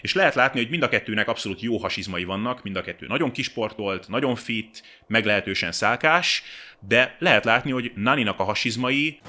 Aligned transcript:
És 0.00 0.14
lehet 0.14 0.34
látni, 0.34 0.60
hogy 0.60 0.70
mind 0.70 0.82
a 0.82 0.88
kettőnek 0.88 1.28
abszolút 1.28 1.60
jó 1.60 1.76
hasizmai 1.76 2.24
vannak, 2.24 2.62
mind 2.62 2.76
a 2.76 2.82
kettő 2.82 3.06
nagyon 3.06 3.32
kisportolt, 3.32 4.08
nagyon 4.08 4.34
fit, 4.34 4.82
meglehetősen 5.06 5.72
szálkás, 5.72 6.42
de 6.80 7.16
lehet 7.18 7.44
látni, 7.44 7.70
hogy 7.70 7.92
Naninak 7.94 8.38
a 8.38 8.44
hasizmai 8.44 9.20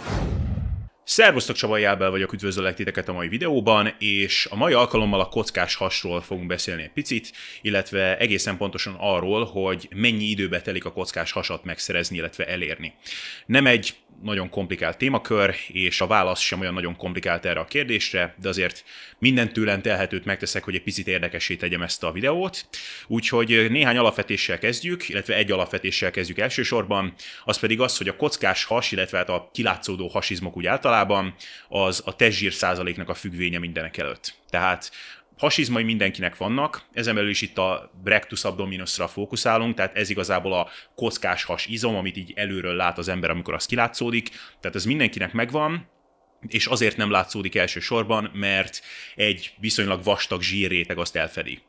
Szervusztok, 1.10 1.56
Csaba 1.56 1.78
Jelbel 1.78 2.10
vagyok, 2.10 2.34
üdvözöllek 2.34 2.76
titeket 2.76 3.10
a 3.10 3.14
mai 3.14 3.28
videóban, 3.28 3.96
és 4.00 4.48
a 4.52 4.56
mai 4.56 4.74
alkalommal 4.74 5.20
a 5.20 5.30
kockás 5.30 5.76
hasról 5.76 6.22
fogunk 6.22 6.48
beszélni 6.48 6.82
egy 6.82 6.92
picit, 6.92 7.32
illetve 7.62 8.18
egészen 8.18 8.58
pontosan 8.58 8.96
arról, 9.00 9.46
hogy 9.46 9.90
mennyi 9.96 10.24
időbe 10.24 10.62
telik 10.62 10.86
a 10.86 10.92
kockás 10.92 11.32
hasat 11.32 11.64
megszerezni, 11.64 12.18
illetve 12.18 12.48
elérni. 12.48 12.94
Nem 13.46 13.68
egy 13.68 13.96
nagyon 14.24 14.50
komplikált 14.50 14.98
témakör, 14.98 15.56
és 15.68 16.02
a 16.02 16.08
válasz 16.08 16.40
sem 16.40 16.60
olyan 16.60 16.74
nagyon 16.74 16.96
komplikált 16.96 17.46
erre 17.46 17.60
a 17.60 17.66
kérdésre, 17.66 18.36
de 18.42 18.50
azért 18.50 18.84
minden 19.18 19.54
tőlem 19.54 19.82
telhetőt 19.82 20.26
megteszek, 20.26 20.64
hogy 20.64 20.76
egy 20.76 20.84
picit 20.84 21.08
érdekessé 21.08 21.56
tegyem 21.56 21.82
ezt 21.82 22.04
a 22.04 22.12
videót. 22.12 22.66
Úgyhogy 23.08 23.68
néhány 23.70 23.98
alapvetéssel 23.98 24.58
kezdjük, 24.58 25.10
illetve 25.10 25.36
egy 25.36 25.52
alapvetéssel 25.52 26.12
kezdjük 26.12 26.40
elsősorban, 26.40 27.14
az 27.44 27.60
pedig 27.60 27.82
az, 27.82 27.98
hogy 27.98 28.08
a 28.08 28.16
kockás 28.16 28.64
has, 28.64 28.92
illetve 28.92 29.18
hát 29.18 29.30
a 29.30 29.50
kilátszódó 29.54 30.08
hasizmok 30.08 30.58
úgy 30.58 30.66
általában, 30.66 31.36
az 31.68 32.02
a 32.06 32.16
testzsír 32.16 32.54
százaléknak 32.54 33.10
a 33.10 33.14
függvénye 33.14 33.60
mindenek 33.60 33.98
előtt. 33.98 34.34
Tehát 34.50 34.92
hasizmai 35.40 35.84
mindenkinek 35.84 36.38
vannak, 36.38 36.82
ezen 36.94 37.16
belül 37.16 37.30
is 37.30 37.42
itt 37.42 37.58
a 37.58 37.92
rectus 38.04 38.44
abdominusra 38.44 39.08
fókuszálunk, 39.08 39.76
tehát 39.76 39.96
ez 39.96 40.10
igazából 40.10 40.54
a 40.54 40.70
kockás 40.96 41.44
has 41.44 41.66
izom, 41.66 41.96
amit 41.96 42.18
így 42.18 42.34
előről 42.36 42.76
lát 42.76 42.98
az 42.98 43.08
ember, 43.08 43.30
amikor 43.30 43.54
az 43.54 43.66
kilátszódik, 43.66 44.30
tehát 44.60 44.76
ez 44.76 44.86
mindenkinek 44.86 45.34
megvan, 45.34 45.90
és 46.48 46.66
azért 46.66 46.98
nem 46.98 47.12
látszódik 47.12 47.56
elsősorban, 47.56 48.32
mert 48.34 48.82
egy 49.16 49.54
viszonylag 49.60 50.04
vastag 50.04 50.42
zsírréteg 50.42 50.98
azt 50.98 51.16
elfedi. 51.16 51.62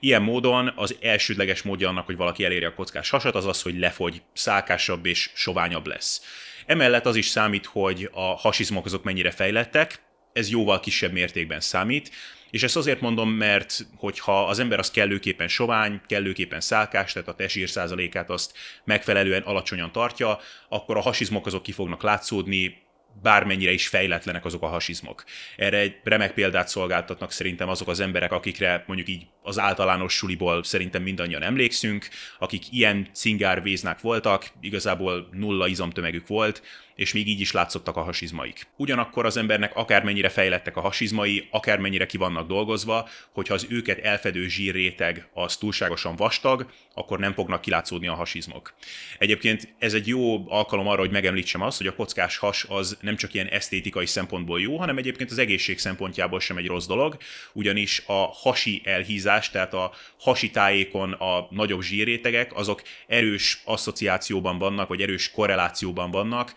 Ilyen 0.00 0.22
módon 0.22 0.72
az 0.76 0.96
elsődleges 1.00 1.62
módja 1.62 1.88
annak, 1.88 2.06
hogy 2.06 2.16
valaki 2.16 2.44
eléri 2.44 2.64
a 2.64 2.74
kockás 2.74 3.10
hasat, 3.10 3.34
az 3.34 3.46
az, 3.46 3.62
hogy 3.62 3.78
lefogy, 3.78 4.22
szálkásabb 4.32 5.06
és 5.06 5.30
soványabb 5.34 5.86
lesz. 5.86 6.22
Emellett 6.66 7.06
az 7.06 7.16
is 7.16 7.26
számít, 7.26 7.66
hogy 7.66 8.08
a 8.12 8.36
hasizmok 8.36 8.84
azok 8.84 9.04
mennyire 9.04 9.30
fejlettek, 9.30 10.06
ez 10.38 10.50
jóval 10.50 10.80
kisebb 10.80 11.12
mértékben 11.12 11.60
számít, 11.60 12.10
és 12.50 12.62
ezt 12.62 12.76
azért 12.76 13.00
mondom, 13.00 13.30
mert 13.30 13.86
hogyha 13.96 14.46
az 14.46 14.58
ember 14.58 14.78
az 14.78 14.90
kellőképpen 14.90 15.48
sovány, 15.48 16.00
kellőképpen 16.06 16.60
szálkás, 16.60 17.12
tehát 17.12 17.28
a 17.28 17.34
testsír 17.34 17.68
százalékát 17.68 18.30
azt 18.30 18.52
megfelelően 18.84 19.42
alacsonyan 19.42 19.92
tartja, 19.92 20.38
akkor 20.68 20.96
a 20.96 21.00
hasizmok 21.00 21.46
azok 21.46 21.62
ki 21.62 21.72
fognak 21.72 22.02
látszódni, 22.02 22.86
bármennyire 23.22 23.72
is 23.72 23.88
fejletlenek 23.88 24.44
azok 24.44 24.62
a 24.62 24.66
hasizmok. 24.66 25.24
Erre 25.56 25.78
egy 25.78 25.96
remek 26.04 26.32
példát 26.32 26.68
szolgáltatnak 26.68 27.32
szerintem 27.32 27.68
azok 27.68 27.88
az 27.88 28.00
emberek, 28.00 28.32
akikre 28.32 28.84
mondjuk 28.86 29.08
így 29.08 29.26
az 29.42 29.58
általános 29.58 30.14
suliból 30.14 30.64
szerintem 30.64 31.02
mindannyian 31.02 31.42
emlékszünk, 31.42 32.08
akik 32.38 32.72
ilyen 32.72 33.08
cingárvéznák 33.12 34.00
voltak, 34.00 34.46
igazából 34.60 35.28
nulla 35.32 35.66
izomtömegük 35.66 36.26
volt, 36.26 36.62
és 36.98 37.12
még 37.12 37.28
így 37.28 37.40
is 37.40 37.52
látszottak 37.52 37.96
a 37.96 38.02
hasizmaik. 38.02 38.66
Ugyanakkor 38.76 39.26
az 39.26 39.36
embernek 39.36 39.76
akármennyire 39.76 40.28
fejlettek 40.28 40.76
a 40.76 40.80
hasizmai, 40.80 41.48
akármennyire 41.50 42.06
ki 42.06 42.16
vannak 42.16 42.48
dolgozva, 42.48 43.08
hogyha 43.32 43.54
az 43.54 43.66
őket 43.68 43.98
elfedő 43.98 44.48
zsírréteg 44.48 45.28
az 45.32 45.56
túlságosan 45.56 46.16
vastag, 46.16 46.70
akkor 46.94 47.18
nem 47.18 47.32
fognak 47.32 47.60
kilátszódni 47.60 48.06
a 48.08 48.14
hasizmok. 48.14 48.74
Egyébként 49.18 49.74
ez 49.78 49.94
egy 49.94 50.06
jó 50.06 50.50
alkalom 50.50 50.88
arra, 50.88 51.00
hogy 51.00 51.10
megemlítsem 51.10 51.62
azt, 51.62 51.78
hogy 51.78 51.86
a 51.86 51.94
kockás 51.94 52.36
has 52.36 52.66
az 52.68 52.98
nem 53.00 53.16
csak 53.16 53.34
ilyen 53.34 53.46
esztétikai 53.46 54.06
szempontból 54.06 54.60
jó, 54.60 54.76
hanem 54.76 54.96
egyébként 54.96 55.30
az 55.30 55.38
egészség 55.38 55.78
szempontjából 55.78 56.40
sem 56.40 56.56
egy 56.56 56.66
rossz 56.66 56.86
dolog, 56.86 57.16
ugyanis 57.52 58.02
a 58.06 58.26
hasi 58.32 58.82
elhízás, 58.84 59.50
tehát 59.50 59.74
a 59.74 59.92
hasi 60.20 60.50
tájékon 60.50 61.12
a 61.12 61.46
nagyobb 61.50 61.82
zsírrétegek, 61.82 62.56
azok 62.56 62.82
erős 63.06 63.60
asszociációban 63.64 64.58
vannak, 64.58 64.88
vagy 64.88 65.00
erős 65.00 65.30
korrelációban 65.30 66.10
vannak 66.10 66.52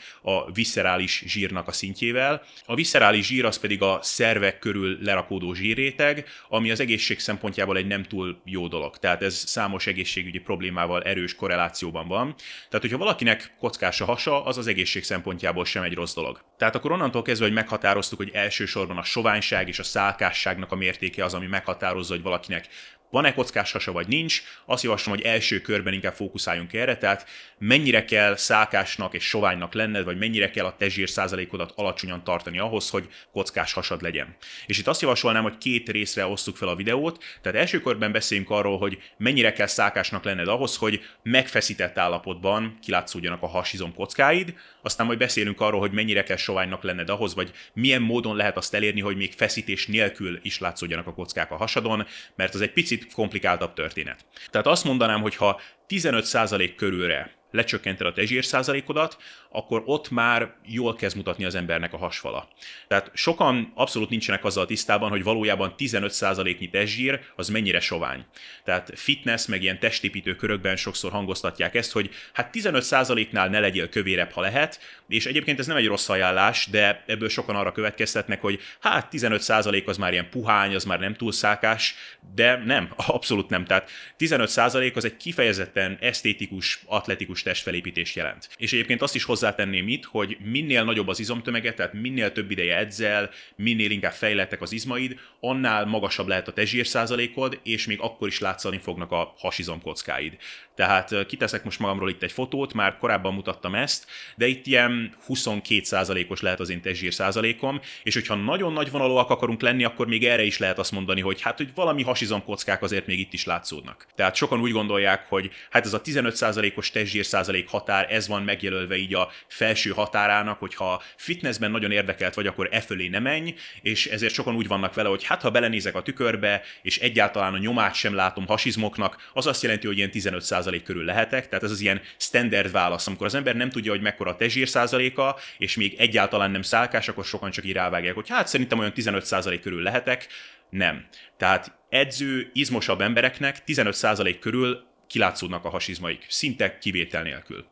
viscerális 0.54 1.24
zsírnak 1.28 1.68
a 1.68 1.72
szintjével. 1.72 2.44
A 2.66 2.76
viscerális 2.76 3.26
zsír 3.26 3.46
az 3.46 3.60
pedig 3.60 3.82
a 3.82 4.00
szervek 4.02 4.60
körül 4.60 4.98
lerakódó 5.02 5.54
zsírréteg, 5.54 6.28
ami 6.50 6.72
az 6.72 6.80
egészség 6.80 7.20
szempontjából 7.20 7.78
egy 7.78 7.88
nem 7.88 8.04
túl 8.04 8.42
jó 8.46 8.68
dolog. 8.68 8.98
Tehát 8.98 9.22
ez 9.22 9.34
számos 9.34 9.88
egészségügyi 9.88 10.40
problémával 10.40 11.02
erős 11.04 11.36
korrelációban 11.36 12.08
van. 12.08 12.36
Tehát, 12.70 12.82
hogyha 12.82 12.98
valakinek 12.98 13.56
kockás 13.60 14.02
a 14.02 14.06
hasa, 14.06 14.46
az 14.46 14.58
az 14.58 14.68
egészség 14.68 15.04
szempontjából 15.04 15.66
sem 15.66 15.84
egy 15.84 15.94
rossz 15.94 16.14
dolog. 16.14 16.44
Tehát 16.58 16.76
akkor 16.76 16.92
onnantól 16.92 17.22
kezdve, 17.22 17.46
hogy 17.46 17.56
meghatároztuk, 17.56 18.18
hogy 18.18 18.32
elsősorban 18.34 18.98
a 18.98 19.04
soványság 19.04 19.68
és 19.68 19.80
a 19.80 19.84
szálkásságnak 19.84 20.72
a 20.72 20.76
mértéke 20.76 21.24
az, 21.24 21.34
ami 21.34 21.48
meghatározza, 21.48 22.14
hogy 22.14 22.24
valakinek 22.24 22.68
van-e 23.12 23.34
kockás 23.34 23.72
hasa 23.72 23.92
vagy 23.92 24.08
nincs, 24.08 24.44
azt 24.66 24.84
javaslom, 24.84 25.16
hogy 25.16 25.26
első 25.26 25.62
körben 25.62 25.94
inkább 25.94 26.14
fókuszáljunk 26.14 26.74
erre, 26.74 26.98
tehát 26.98 27.28
mennyire 27.58 28.06
kell 28.06 28.36
szálkásnak 28.36 29.14
és 29.14 29.24
soványnak 29.24 29.74
lenned, 29.74 30.04
vagy 30.04 30.18
mennyire 30.18 30.50
kell 30.50 30.66
a 30.66 30.76
tezsír 30.78 31.10
százalékodat 31.10 31.74
alacsonyan 31.76 32.24
tartani 32.24 32.60
ahhoz, 32.60 32.90
hogy 32.90 33.08
kockás 33.32 33.74
hasad 33.74 34.02
legyen. 34.02 34.36
És 34.66 34.78
itt 34.78 34.88
azt 34.88 35.02
javasolnám, 35.02 35.44
hogy 35.44 35.58
két 35.58 35.90
részre 35.90 36.26
osztuk 36.26 36.56
fel 36.56 36.68
a 36.68 36.76
videót, 36.76 37.24
tehát 37.42 37.58
első 37.58 37.80
körben 37.80 38.12
beszéljünk 38.12 38.50
arról, 38.50 38.78
hogy 38.78 38.98
mennyire 39.18 39.54
kell 39.54 39.68
szálkásnak 39.68 40.24
lenned 40.24 40.48
ahhoz, 40.48 40.78
hogy 40.78 41.02
megfeszített 41.24 41.98
állapotban 41.98 42.78
kilátszódjanak 42.82 43.42
a 43.42 43.48
hasizom 43.48 43.94
kockáid, 43.94 44.54
aztán 44.82 45.06
majd 45.06 45.18
beszélünk 45.18 45.62
arról, 45.62 45.80
hogy 45.80 45.92
mennyire 45.92 46.24
kell 46.24 46.38
soványnak 46.38 46.84
lenned 46.84 47.10
ahhoz, 47.10 47.36
vagy 47.36 47.52
milyen 47.74 48.02
módon 48.02 48.36
lehet 48.36 48.58
azt 48.58 48.74
elérni, 48.74 49.02
hogy 49.02 49.16
még 49.16 49.34
feszítés 49.34 49.88
nélkül 49.88 50.40
is 50.42 50.60
látszódjanak 50.60 51.08
a 51.08 51.14
kockák 51.14 51.52
a 51.52 51.56
hasadon, 51.56 52.06
mert 52.36 52.54
az 52.54 52.62
egy 52.62 52.74
picit 52.74 53.14
komplikáltabb 53.14 53.74
történet. 53.74 54.26
Tehát 54.50 54.68
azt 54.68 54.84
mondanám, 54.84 55.22
hogy 55.22 55.36
ha 55.36 55.62
15% 55.90 56.74
körülre 56.76 57.40
lecsökkented 57.52 58.08
a 58.08 58.14
tezsír 58.14 58.46
százalékodat, 58.46 59.18
akkor 59.52 59.84
ott 59.86 60.10
már 60.10 60.54
jól 60.66 60.96
kezd 60.96 61.16
mutatni 61.16 61.46
az 61.46 61.56
embernek 61.56 61.94
a 61.94 61.98
hasfala. 61.98 62.48
Tehát 62.88 63.12
sokan 63.14 63.72
abszolút 63.76 64.10
nincsenek 64.10 64.46
azzal 64.46 64.66
tisztában, 64.66 65.10
hogy 65.10 65.24
valójában 65.24 65.74
15%-nyi 65.78 66.70
testzsír 66.70 67.20
az 67.36 67.50
mennyire 67.50 67.80
sovány. 67.80 68.26
Tehát 68.64 68.92
fitness, 68.96 69.46
meg 69.46 69.62
ilyen 69.62 69.80
testépítő 69.80 70.36
körökben 70.36 70.76
sokszor 70.76 71.12
hangoztatják 71.12 71.76
ezt, 71.76 71.92
hogy 71.92 72.10
hát 72.34 72.50
15%-nál 72.54 73.50
ne 73.50 73.60
legyél 73.60 73.90
kövérebb, 73.90 74.32
ha 74.32 74.42
lehet, 74.42 74.80
és 75.08 75.26
egyébként 75.26 75.60
ez 75.60 75.68
nem 75.68 75.78
egy 75.78 75.88
rossz 75.88 76.10
ajánlás, 76.10 76.68
de 76.72 77.04
ebből 77.08 77.30
sokan 77.30 77.56
arra 77.56 77.72
következtetnek, 77.72 78.42
hogy 78.42 78.60
hát 78.80 79.08
15% 79.12 79.86
az 79.86 79.98
már 79.98 80.12
ilyen 80.12 80.30
puhány, 80.30 80.76
az 80.76 80.84
már 80.84 81.00
nem 81.00 81.14
túl 81.14 81.32
szákás, 81.32 81.96
de 82.36 82.62
nem, 82.66 82.94
abszolút 83.08 83.50
nem. 83.50 83.66
Tehát 83.66 83.90
15% 84.20 84.96
az 84.96 85.06
egy 85.06 85.18
kifejezetten 85.18 85.98
esztétikus, 86.02 86.82
atletikus 86.86 87.44
testfelépítés 87.44 88.16
jelent. 88.16 88.50
És 88.58 88.74
egyébként 88.74 89.02
azt 89.02 89.16
is 89.16 89.24
hozzátenném 89.42 89.88
itt, 89.88 90.06
hogy 90.06 90.38
minél 90.44 90.84
nagyobb 90.84 91.08
az 91.08 91.20
izomtömege, 91.20 91.74
tehát 91.74 91.94
minél 91.94 92.32
több 92.32 92.52
ideje 92.52 92.78
edzel, 92.78 93.30
minél 93.56 93.92
inkább 93.92 94.12
fejlettek 94.12 94.62
az 94.62 94.72
izmaid, 94.72 95.20
annál 95.40 95.86
magasabb 95.86 96.28
lehet 96.28 96.48
a 96.48 96.54
tezsír 96.54 96.88
százalékod, 96.88 97.60
és 97.64 97.86
még 97.86 98.00
akkor 98.02 98.28
is 98.28 98.40
látszani 98.40 98.78
fognak 98.78 99.12
a 99.12 99.34
hasizomkockáid. 99.38 100.38
Tehát 100.82 101.26
kiteszek 101.26 101.64
most 101.64 101.80
magamról 101.80 102.10
itt 102.10 102.24
egy 102.24 102.32
fotót, 102.32 102.74
már 102.74 102.98
korábban 102.98 103.34
mutattam 103.34 103.76
ezt, 103.76 104.06
de 104.36 104.48
itt 104.48 104.66
ilyen 104.66 105.16
22%-os 105.28 106.42
lehet 106.42 106.60
az 106.60 106.70
én 106.70 106.82
testzsír 106.82 107.14
százalékom, 107.14 107.80
és 108.04 108.14
hogyha 108.14 108.36
nagyon 108.36 108.74
nagy 108.74 108.92
vonalúak 108.92 109.30
akarunk 109.30 109.62
lenni, 109.62 109.84
akkor 109.84 110.08
még 110.08 110.26
erre 110.26 110.44
is 110.44 110.58
lehet 110.58 110.80
azt 110.80 110.92
mondani, 110.92 111.22
hogy 111.22 111.42
hát, 111.42 111.58
hogy 111.58 111.70
valami 111.76 112.04
hasizomkockák 112.04 112.82
azért 112.82 113.06
még 113.06 113.20
itt 113.20 113.34
is 113.34 113.46
látszódnak. 113.46 114.06
Tehát 114.16 114.36
sokan 114.36 114.60
úgy 114.60 114.72
gondolják, 114.72 115.26
hogy 115.30 115.52
hát 115.70 115.86
ez 115.86 115.94
a 115.94 116.02
15%-os 116.02 116.92
testzsír 116.92 117.26
százalék 117.26 117.70
határ, 117.70 118.14
ez 118.14 118.28
van 118.28 118.44
megjelölve 118.44 118.96
így 118.96 119.14
a 119.14 119.30
felső 119.48 119.90
határának, 119.90 120.60
hogyha 120.60 121.02
fitnessben 121.16 121.72
nagyon 121.72 121.92
érdekelt 121.92 122.34
vagy, 122.34 122.48
akkor 122.48 122.68
e 122.72 122.82
fölé 122.82 123.08
ne 123.08 123.20
menj, 123.20 123.54
és 123.82 124.08
ezért 124.08 124.34
sokan 124.34 124.56
úgy 124.56 124.68
vannak 124.68 124.94
vele, 124.94 125.10
hogy 125.10 125.24
hát 125.24 125.42
ha 125.42 125.50
belenézek 125.50 125.96
a 125.96 126.02
tükörbe, 126.02 126.62
és 126.82 127.00
egyáltalán 127.00 127.54
a 127.54 127.58
nyomát 127.58 127.94
sem 127.94 128.16
látom 128.16 128.48
hasizmoknak, 128.48 129.30
az 129.34 129.48
azt 129.48 129.64
jelenti, 129.64 129.88
hogy 129.88 129.98
ilyen 129.98 130.12
15% 130.14 130.71
körül 130.80 131.06
lehetek, 131.06 131.48
tehát 131.48 131.64
ez 131.64 131.72
az 131.72 131.82
ilyen 131.82 132.02
standard 132.18 132.72
válasz, 132.72 133.08
amikor 133.08 133.26
az 133.26 133.36
ember 133.36 133.56
nem 133.56 133.70
tudja, 133.70 133.92
hogy 133.92 134.02
mekkora 134.02 134.30
a 134.30 134.36
tezsír 134.36 134.68
százaléka, 134.68 135.36
és 135.58 135.76
még 135.76 135.96
egyáltalán 135.98 136.52
nem 136.52 136.62
szálkás, 136.62 137.08
akkor 137.08 137.26
sokan 137.26 137.52
csak 137.52 137.66
így 137.66 137.74
rávágják, 137.74 138.16
hogy 138.16 138.30
hát 138.30 138.48
szerintem 138.48 138.80
olyan 138.80 138.94
15% 138.96 139.60
körül 139.62 139.82
lehetek, 139.82 140.28
nem. 140.70 141.06
Tehát 141.38 141.78
edző, 141.90 142.50
izmosabb 142.54 143.02
embereknek 143.02 143.58
15% 143.68 144.38
körül 144.40 144.90
kilátszódnak 145.12 145.66
a 145.66 145.70
hasizmaik, 145.70 146.26
szinte 146.28 146.78
kivétel 146.78 147.24
nélkül. 147.24 147.66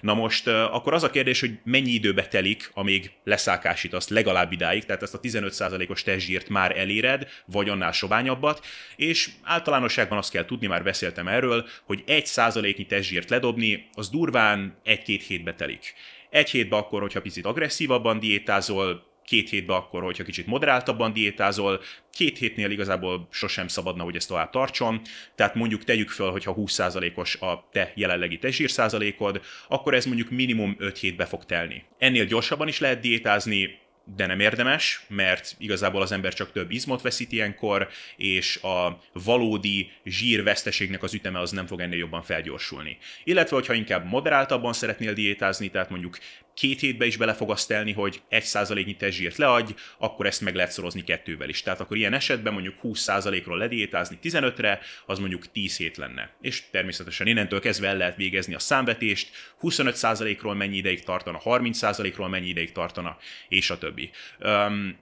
Na 0.00 0.14
most 0.14 0.46
akkor 0.46 0.94
az 0.94 1.02
a 1.02 1.10
kérdés, 1.10 1.40
hogy 1.40 1.58
mennyi 1.64 1.90
időbe 1.90 2.26
telik, 2.26 2.70
amíg 2.74 3.10
leszákásítasz 3.24 4.08
legalább 4.08 4.52
idáig, 4.52 4.84
tehát 4.84 5.02
ezt 5.02 5.14
a 5.14 5.20
15%-os 5.20 6.02
testzsírt 6.02 6.48
már 6.48 6.78
eléred, 6.78 7.28
vagy 7.46 7.68
annál 7.68 7.92
soványabbat, 7.92 8.66
és 8.96 9.30
általánosságban 9.42 10.18
azt 10.18 10.30
kell 10.30 10.44
tudni, 10.44 10.66
már 10.66 10.82
beszéltem 10.82 11.28
erről, 11.28 11.66
hogy 11.84 12.04
1%-nyi 12.06 12.86
testzsírt 12.86 13.30
ledobni, 13.30 13.88
az 13.94 14.08
durván 14.10 14.76
1-2 14.84 15.22
hétbe 15.26 15.54
telik. 15.54 15.94
Egy 16.30 16.50
hétbe 16.50 16.76
akkor, 16.76 17.00
hogyha 17.00 17.20
picit 17.20 17.46
agresszívabban 17.46 18.18
diétázol, 18.18 19.11
két 19.24 19.50
hétbe 19.50 19.74
akkor, 19.74 20.02
hogyha 20.02 20.24
kicsit 20.24 20.46
moderáltabban 20.46 21.12
diétázol, 21.12 21.80
két 22.12 22.38
hétnél 22.38 22.70
igazából 22.70 23.28
sosem 23.30 23.68
szabadna, 23.68 24.02
hogy 24.02 24.16
ezt 24.16 24.28
tovább 24.28 24.50
tartson, 24.50 25.00
tehát 25.34 25.54
mondjuk 25.54 25.84
tegyük 25.84 26.10
föl, 26.10 26.30
hogyha 26.30 26.54
20%-os 26.58 27.36
a 27.40 27.68
te 27.72 27.92
jelenlegi 27.94 28.38
testzsír 28.38 28.70
százalékod, 28.70 29.40
akkor 29.68 29.94
ez 29.94 30.04
mondjuk 30.04 30.30
minimum 30.30 30.76
5 30.78 30.98
hétbe 30.98 31.24
fog 31.24 31.44
telni. 31.44 31.84
Ennél 31.98 32.24
gyorsabban 32.24 32.68
is 32.68 32.78
lehet 32.78 33.00
diétázni, 33.00 33.80
de 34.16 34.26
nem 34.26 34.40
érdemes, 34.40 35.04
mert 35.08 35.54
igazából 35.58 36.02
az 36.02 36.12
ember 36.12 36.34
csak 36.34 36.52
több 36.52 36.70
izmot 36.70 37.02
veszít 37.02 37.32
ilyenkor, 37.32 37.88
és 38.16 38.56
a 38.56 39.00
valódi 39.12 39.90
zsírveszteségnek 40.04 41.02
az 41.02 41.14
üteme 41.14 41.40
az 41.40 41.50
nem 41.50 41.66
fog 41.66 41.80
ennél 41.80 41.98
jobban 41.98 42.22
felgyorsulni. 42.22 42.98
Illetve, 43.24 43.56
hogyha 43.56 43.74
inkább 43.74 44.06
moderáltabban 44.06 44.72
szeretnél 44.72 45.12
diétázni, 45.12 45.68
tehát 45.68 45.90
mondjuk 45.90 46.18
két 46.54 46.80
hétbe 46.80 47.06
is 47.06 47.16
bele 47.16 47.34
fog 47.34 47.50
azt 47.50 47.68
telni, 47.68 47.92
hogy 47.92 48.22
egy 48.28 48.42
százaléknyi 48.42 48.96
testzsírt 48.96 49.36
leadj, 49.36 49.72
akkor 49.98 50.26
ezt 50.26 50.40
meg 50.40 50.54
lehet 50.54 50.72
szorozni 50.72 51.04
kettővel 51.04 51.48
is. 51.48 51.62
Tehát 51.62 51.80
akkor 51.80 51.96
ilyen 51.96 52.14
esetben 52.14 52.52
mondjuk 52.52 52.74
20%-ról 52.82 53.58
lediétázni 53.58 54.18
15-re, 54.22 54.80
az 55.06 55.18
mondjuk 55.18 55.52
10 55.52 55.76
hét 55.76 55.96
lenne. 55.96 56.30
És 56.40 56.62
természetesen 56.70 57.26
innentől 57.26 57.60
kezdve 57.60 57.88
el 57.88 57.96
lehet 57.96 58.16
végezni 58.16 58.54
a 58.54 58.58
számvetést, 58.58 59.30
25%-ról 59.62 60.54
mennyi 60.54 60.76
ideig 60.76 61.02
tartana, 61.02 61.40
30%-ról 61.44 62.28
mennyi 62.28 62.48
ideig 62.48 62.72
tartana, 62.72 63.16
és 63.48 63.70
a 63.70 63.78
többi. 63.78 64.10
Um, 64.40 64.98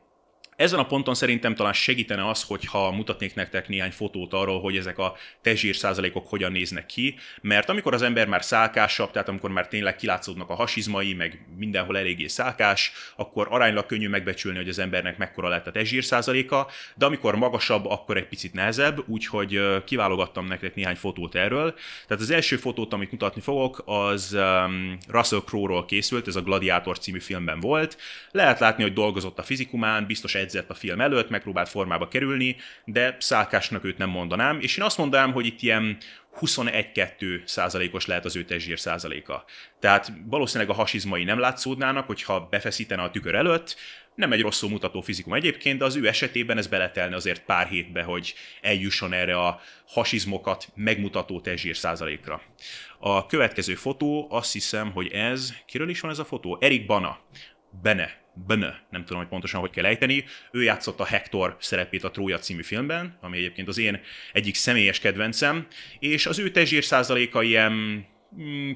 ezen 0.61 0.79
a 0.79 0.87
ponton 0.87 1.15
szerintem 1.15 1.55
talán 1.55 1.73
segítene 1.73 2.29
az, 2.29 2.43
hogyha 2.43 2.91
mutatnék 2.91 3.35
nektek 3.35 3.69
néhány 3.69 3.91
fotót 3.91 4.33
arról, 4.33 4.61
hogy 4.61 4.77
ezek 4.77 4.99
a 4.99 5.17
testzsír 5.43 5.77
százalékok 5.77 6.29
hogyan 6.29 6.53
néznek 6.53 6.87
ki, 6.87 7.15
mert 7.41 7.69
amikor 7.69 7.95
az 7.95 8.03
ember 8.03 8.27
már 8.27 8.45
szálkásabb, 8.45 9.11
tehát 9.11 9.29
amikor 9.29 9.51
már 9.51 9.69
tényleg 9.69 9.97
kilátszódnak 9.97 10.51
a 10.51 10.55
hasizmai, 10.55 11.15
meg 11.15 11.47
mindenhol 11.57 11.99
eléggé 11.99 12.27
szálkás, 12.27 12.93
akkor 13.17 13.47
aránylag 13.51 13.87
könnyű 13.87 14.09
megbecsülni, 14.09 14.59
hogy 14.59 14.69
az 14.69 14.79
embernek 14.79 15.19
mekkora 15.19 15.49
lett 15.49 15.67
a 15.67 15.71
testzsír 15.71 16.05
százaléka, 16.05 16.69
de 16.95 17.07
amikor 17.07 17.35
magasabb, 17.35 17.87
akkor 17.87 18.17
egy 18.17 18.29
picit 18.29 18.53
nehezebb, 18.53 19.09
úgyhogy 19.09 19.61
kiválogattam 19.85 20.47
nektek 20.47 20.75
néhány 20.75 20.97
fotót 20.97 21.35
erről. 21.35 21.75
Tehát 22.07 22.23
az 22.23 22.31
első 22.31 22.57
fotót, 22.57 22.93
amit 22.93 23.11
mutatni 23.11 23.41
fogok, 23.41 23.83
az 23.85 24.33
um, 24.33 24.99
Russell 25.09 25.43
Crowe-ról 25.47 25.85
készült, 25.85 26.27
ez 26.27 26.37
a 26.37 26.43
Gladiator 26.43 26.99
című 26.99 27.21
filmben 27.21 27.61
volt. 27.61 27.97
Lehet 28.31 28.59
látni, 28.59 28.83
hogy 28.83 28.93
dolgozott 28.93 29.39
a 29.39 29.43
fizikumán, 29.43 30.07
biztos 30.07 30.35
egy 30.35 30.50
edzett 30.51 30.71
a 30.71 30.75
film 30.75 31.01
előtt, 31.01 31.31
megpróbált 31.31 31.69
formába 31.69 32.09
kerülni, 32.09 32.57
de 32.85 33.17
szálkásnak 33.19 33.85
őt 33.85 33.99
nem 33.99 34.09
mondanám, 34.09 34.59
és 34.61 34.77
én 34.77 34.85
azt 34.85 34.99
mondanám, 34.99 35.33
hogy 35.33 35.47
itt 35.47 35.63
ilyen 35.63 35.99
21-2 36.41 37.47
százalékos 37.47 38.07
lehet 38.07 38.25
az 38.25 38.37
ő 38.37 38.45
testzsír 38.45 38.81
százaléka. 38.81 39.45
Tehát 39.81 40.13
valószínűleg 40.27 40.71
a 40.71 40.79
hasizmai 40.79 41.25
nem 41.25 41.39
látszódnának, 41.39 42.07
hogyha 42.07 42.47
befeszítene 42.51 43.03
a 43.03 43.11
tükör 43.11 43.35
előtt, 43.35 43.77
nem 44.15 44.33
egy 44.33 44.41
rosszul 44.41 44.71
mutató 44.71 45.01
fizikum 45.01 45.35
egyébként, 45.35 45.79
de 45.79 45.85
az 45.85 45.97
ő 45.97 46.09
esetében 46.09 46.59
ez 46.59 46.67
beletelne 46.67 47.17
azért 47.17 47.45
pár 47.45 47.67
hétbe, 47.67 48.03
hogy 48.03 48.35
eljusson 48.61 49.13
erre 49.13 49.39
a 49.39 49.61
hasizmokat 49.87 50.69
megmutató 50.75 51.41
testzsír 51.41 51.77
százalékra. 51.77 52.43
A 52.99 53.27
következő 53.27 53.75
fotó, 53.75 54.27
azt 54.31 54.53
hiszem, 54.53 54.93
hogy 54.93 55.07
ez, 55.13 55.55
kiről 55.67 55.89
is 55.89 56.01
van 56.01 56.11
ez 56.11 56.19
a 56.19 56.25
fotó? 56.25 56.59
Erik 56.61 56.87
Bana. 56.87 57.19
Bene, 57.83 58.20
Bene, 58.35 58.87
nem 58.91 59.05
tudom, 59.05 59.19
hogy 59.19 59.29
pontosan 59.29 59.61
hogy 59.61 59.71
kell 59.71 59.85
ejteni. 59.85 60.25
Ő 60.53 60.63
játszott 60.63 61.01
a 61.01 61.05
Hector 61.05 61.57
szerepét 61.61 62.05
a 62.05 62.11
Trója 62.11 62.39
című 62.39 62.63
filmben, 62.63 63.19
ami 63.21 63.37
egyébként 63.37 63.69
az 63.69 63.79
én 63.79 64.01
egyik 64.33 64.55
személyes 64.55 64.99
kedvencem, 64.99 65.67
és 65.99 66.27
az 66.27 66.39
ő 66.39 66.51
testzsír 66.51 66.85
százaléka 66.85 67.43
ilyen 67.43 68.07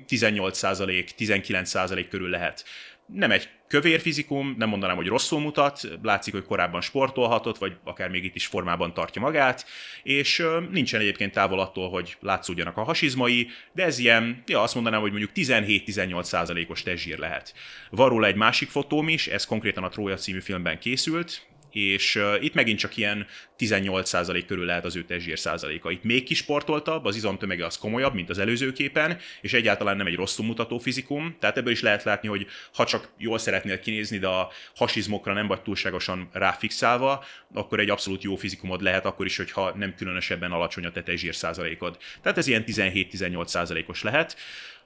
18 0.06 0.56
mm, 0.56 0.58
százalék, 0.58 1.10
19 1.10 1.68
százalék 1.68 2.08
körül 2.08 2.28
lehet. 2.28 2.64
Nem 3.06 3.30
egy 3.30 3.48
kövér 3.74 4.00
fizikum, 4.00 4.54
nem 4.58 4.68
mondanám, 4.68 4.96
hogy 4.96 5.06
rosszul 5.06 5.40
mutat, 5.40 5.80
látszik, 6.02 6.32
hogy 6.32 6.44
korábban 6.44 6.80
sportolhatott, 6.80 7.58
vagy 7.58 7.76
akár 7.84 8.10
még 8.10 8.24
itt 8.24 8.34
is 8.34 8.46
formában 8.46 8.94
tartja 8.94 9.20
magát, 9.20 9.66
és 10.02 10.46
nincsen 10.70 11.00
egyébként 11.00 11.32
távol 11.32 11.60
attól, 11.60 11.90
hogy 11.90 12.16
látszódjanak 12.20 12.76
a 12.76 12.82
hasizmai, 12.82 13.48
de 13.72 13.84
ez 13.84 13.98
ilyen, 13.98 14.42
ja, 14.46 14.62
azt 14.62 14.74
mondanám, 14.74 15.00
hogy 15.00 15.10
mondjuk 15.10 15.30
17-18 15.34 16.22
százalékos 16.22 16.82
testzsír 16.82 17.18
lehet. 17.18 17.54
Van 17.90 18.08
róla 18.08 18.26
egy 18.26 18.36
másik 18.36 18.68
fotóm 18.68 19.08
is, 19.08 19.26
ez 19.26 19.46
konkrétan 19.46 19.84
a 19.84 19.88
Trója 19.88 20.16
című 20.16 20.40
filmben 20.40 20.78
készült, 20.78 21.46
és 21.74 22.22
itt 22.40 22.54
megint 22.54 22.78
csak 22.78 22.96
ilyen 22.96 23.26
18% 23.58 24.44
körül 24.46 24.64
lehet 24.64 24.84
az 24.84 24.96
ő 24.96 25.04
testzsír 25.04 25.38
százaléka. 25.38 25.90
Itt 25.90 26.02
még 26.02 26.24
kisportoltabb, 26.24 27.04
az 27.04 27.16
izomtömege 27.16 27.66
az 27.66 27.78
komolyabb, 27.78 28.14
mint 28.14 28.30
az 28.30 28.38
előző 28.38 28.72
képen, 28.72 29.18
és 29.40 29.52
egyáltalán 29.52 29.96
nem 29.96 30.06
egy 30.06 30.14
rosszul 30.14 30.46
mutató 30.46 30.78
fizikum, 30.78 31.36
tehát 31.40 31.56
ebből 31.56 31.72
is 31.72 31.82
lehet 31.82 32.02
látni, 32.02 32.28
hogy 32.28 32.46
ha 32.74 32.84
csak 32.84 33.08
jól 33.18 33.38
szeretnél 33.38 33.80
kinézni, 33.80 34.18
de 34.18 34.26
a 34.26 34.50
hasizmokra 34.74 35.32
nem 35.32 35.46
vagy 35.46 35.62
túlságosan 35.62 36.28
ráfixálva, 36.32 37.24
akkor 37.54 37.80
egy 37.80 37.90
abszolút 37.90 38.22
jó 38.22 38.36
fizikumod 38.36 38.82
lehet, 38.82 39.04
akkor 39.04 39.26
is, 39.26 39.36
hogyha 39.36 39.74
nem 39.76 39.94
különösebben 39.94 40.52
alacsony 40.52 40.84
a 40.84 40.90
te 40.90 41.02
testzsír 41.02 41.34
százalékod. 41.34 41.98
Tehát 42.22 42.38
ez 42.38 42.46
ilyen 42.46 42.64
17-18 42.66 43.46
százalékos 43.46 44.02
lehet. 44.02 44.36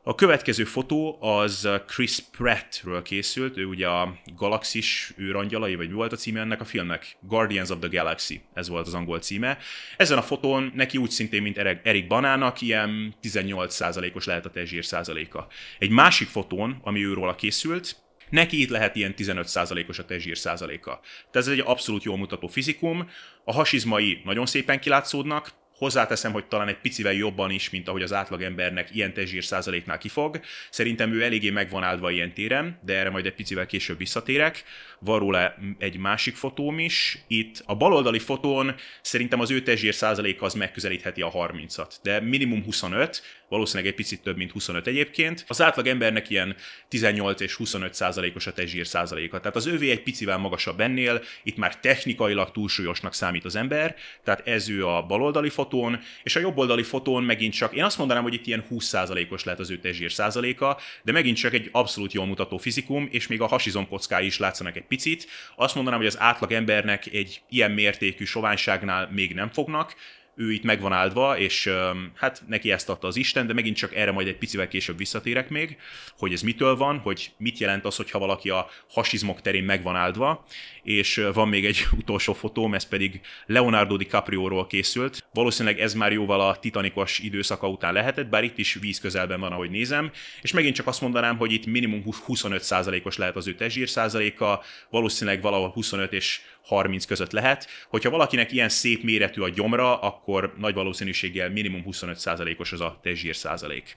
A 0.03 0.15
következő 0.15 0.65
fotó 0.65 1.23
az 1.23 1.69
Chris 1.87 2.19
Prattről 2.31 3.03
készült, 3.03 3.57
ő 3.57 3.65
ugye 3.65 3.89
a 3.89 4.19
Galaxis 4.37 5.15
űrangyalai, 5.21 5.75
vagy 5.75 5.89
mi 5.89 5.95
volt 5.95 6.13
a 6.13 6.17
címe 6.17 6.41
ennek 6.41 6.61
a 6.61 6.65
filmnek? 6.65 7.17
Guardians 7.21 7.71
of 7.71 7.79
the 7.79 7.89
Galaxy, 7.89 8.41
ez 8.55 8.69
volt 8.69 8.87
az 8.87 8.95
angol 8.95 9.19
címe. 9.19 9.59
Ezen 9.97 10.19
a 10.19 10.23
fotón 10.23 10.73
neki 10.75 10.99
úgy 10.99 11.11
szintén, 11.11 11.43
mint 11.43 11.59
Erik 11.59 12.07
Banának, 12.07 12.61
ilyen 12.61 13.15
18%-os 13.23 14.25
lehet 14.25 14.47
a 14.47 14.51
testzsír 14.51 14.85
százaléka. 14.85 15.47
Egy 15.79 15.91
másik 15.91 16.29
fotón, 16.29 16.81
ami 16.83 17.05
őról 17.05 17.35
készült, 17.35 18.07
Neki 18.31 18.61
itt 18.61 18.69
lehet 18.69 18.97
ilyen 18.97 19.15
15%-os 19.17 19.99
a 19.99 20.05
testzsír 20.05 20.39
százaléka. 20.39 21.01
Tehát 21.31 21.49
ez 21.49 21.49
egy 21.49 21.63
abszolút 21.67 22.03
jól 22.03 22.17
mutató 22.17 22.47
fizikum. 22.47 23.11
A 23.45 23.53
hasizmai 23.53 24.21
nagyon 24.25 24.47
szépen 24.47 24.81
kilátszódnak, 24.81 25.53
Hozzáteszem, 25.79 26.33
hogy 26.33 26.45
talán 26.45 26.69
egy 26.69 26.79
picivel 26.79 27.13
jobban 27.13 27.51
is, 27.51 27.71
mint 27.71 27.89
ahogy 27.89 28.03
az 28.03 28.13
átlagembernek 28.13 28.95
ilyen 28.95 29.13
testzsír 29.13 29.45
százaléknál 29.45 29.99
kifog. 29.99 30.41
Szerintem 30.71 31.13
ő 31.13 31.23
eléggé 31.23 31.51
megvan 31.51 31.83
áldva 31.83 32.11
ilyen 32.11 32.33
téren, 32.33 32.79
de 32.85 32.95
erre 32.95 33.11
majd 33.11 33.27
egy 33.27 33.35
picivel 33.35 33.67
később 33.67 33.99
visszatérek. 33.99 34.65
Van 35.01 35.19
róla 35.19 35.55
egy 35.79 35.99
másik 35.99 36.37
fotóm 36.37 36.79
is. 36.79 37.19
Itt 37.27 37.63
a 37.67 37.77
baloldali 37.77 38.19
fotón 38.19 38.75
szerintem 39.03 39.41
az 39.41 39.51
ő 39.51 39.63
testzsír 39.63 39.95
százaléka 39.95 40.45
az 40.45 40.55
megközelítheti 40.55 41.23
a 41.23 41.31
30-at, 41.33 41.93
de 42.03 42.21
minimum 42.21 42.65
25, 42.65 43.23
valószínűleg 43.49 43.91
egy 43.91 43.97
picit 43.97 44.23
több, 44.23 44.37
mint 44.37 44.51
25 44.51 44.87
egyébként. 44.87 45.45
Az 45.49 45.63
átlag 45.63 45.87
embernek 45.87 46.31
ilyen 46.31 46.57
18 46.89 47.41
és 47.41 47.55
25 47.55 47.95
százalékos 47.95 48.47
a 48.47 48.53
testzsír 48.53 48.87
százaléka. 48.87 49.41
Tehát 49.41 49.57
az 49.57 49.67
övé 49.67 49.91
egy 49.91 50.03
picivel 50.03 50.39
magasabb 50.39 50.81
ennél, 50.81 51.23
itt 51.43 51.57
már 51.57 51.81
technikailag 51.81 52.51
túlsúlyosnak 52.51 53.15
számít 53.15 53.45
az 53.45 53.57
ember, 53.57 53.97
tehát 54.25 54.47
ez 54.47 54.69
ő 54.69 54.87
a 54.87 55.03
baloldali 55.03 55.49
fotón, 55.69 56.01
és 56.23 56.37
a 56.37 56.41
jobboldali 56.41 56.83
fotón 56.83 57.23
megint 57.23 57.55
csak, 57.55 57.75
én 57.75 57.85
azt 57.85 57.99
mondanám, 57.99 58.23
hogy 58.23 58.35
itt 58.35 58.47
ilyen 58.47 58.65
20 58.69 58.85
százalékos 58.85 59.45
lehet 59.45 59.61
az 59.61 59.71
ő 59.71 59.79
testzsír 59.79 60.13
százaléka, 60.13 60.79
de 61.03 61.13
megint 61.13 61.37
csak 61.37 61.55
egy 61.55 61.69
abszolút 61.73 62.13
jól 62.13 62.27
mutató 62.27 62.57
fizikum, 62.57 63.09
és 63.11 63.27
még 63.27 63.41
a 63.41 63.47
hasizom 63.47 63.89
kockái 63.89 64.27
is 64.27 64.39
látszanak 64.39 64.77
egy 64.77 64.87
picit. 64.87 65.27
Azt 65.57 65.75
mondanám, 65.75 65.99
hogy 65.99 66.09
az 66.09 66.21
átlag 66.21 66.53
embernek 66.53 67.07
egy 67.07 67.41
ilyen 67.49 67.71
mértékű 67.71 68.25
soványságnál 68.25 69.09
még 69.13 69.35
nem 69.35 69.51
fognak, 69.53 69.95
ő 70.39 70.53
itt 70.53 70.63
meg 70.63 70.81
van 70.81 70.93
áldva, 70.93 71.39
és 71.39 71.71
hát 72.15 72.43
neki 72.47 72.73
ezt 72.73 72.89
adta 72.89 73.07
az 73.07 73.17
Isten, 73.17 73.47
de 73.47 73.53
megint 73.53 73.77
csak 73.77 73.95
erre 73.95 74.13
majd 74.13 74.29
egy 74.29 74.37
picivel 74.37 74.69
később 74.69 74.97
visszatérek 74.97 75.49
még, 75.49 75.77
hogy 76.19 76.33
ez 76.33 76.43
mitől 76.43 76.77
van, 76.77 76.99
hogy 76.99 77.31
mit 77.37 77.59
jelent 77.59 77.85
az, 77.85 77.97
hogyha 77.97 78.19
valaki 78.19 78.51
a 78.51 78.69
hasizmok 78.89 79.41
terén 79.41 79.65
meg 79.65 79.83
van 79.83 79.97
áldva, 79.97 80.45
és 80.83 81.27
van 81.33 81.49
még 81.49 81.65
egy 81.65 81.87
utolsó 82.01 82.33
fotóm, 82.33 82.75
ez 82.75 82.85
pedig 82.85 83.21
Leonardo 83.47 83.97
DiCaprio-ról 83.97 84.67
készült. 84.67 85.29
Valószínűleg 85.33 85.81
ez 85.81 85.95
már 85.95 86.13
jóval 86.13 86.41
a 86.41 86.59
titanikos 86.59 87.19
időszaka 87.19 87.69
után 87.69 87.93
lehetett, 87.93 88.29
bár 88.29 88.45
itt 88.45 88.59
is 88.59 88.75
víz 88.75 89.01
közelben 89.01 89.41
van, 89.41 89.53
ahogy 89.53 89.71
nézem, 89.71 90.11
és 90.43 90.53
megint 90.53 90.75
csak 90.75 90.87
azt 90.87 91.01
mondanám, 91.01 91.37
hogy 91.37 91.53
itt 91.53 91.67
minimum 91.67 92.03
25%-os 92.29 93.17
lehet 93.17 93.37
az 93.37 93.47
ő 93.47 93.55
testzsír 93.55 93.89
százaléka, 93.89 94.63
valószínűleg 94.91 95.43
valahol 95.43 95.71
25 95.71 96.13
és 96.13 96.41
30 96.63 97.05
között 97.05 97.33
lehet. 97.33 97.69
Hogyha 97.89 98.11
valakinek 98.11 98.53
ilyen 98.53 98.69
szép 98.69 99.03
méretű 99.03 99.41
a 99.41 99.49
gyomra, 99.49 100.01
akkor 100.01 100.55
nagy 100.59 100.75
valószínűséggel 100.75 101.51
minimum 101.51 101.83
25%-os 101.87 102.73
az 102.73 102.81
a 102.81 102.99
testzsír 103.03 103.37
százalék. 103.37 103.97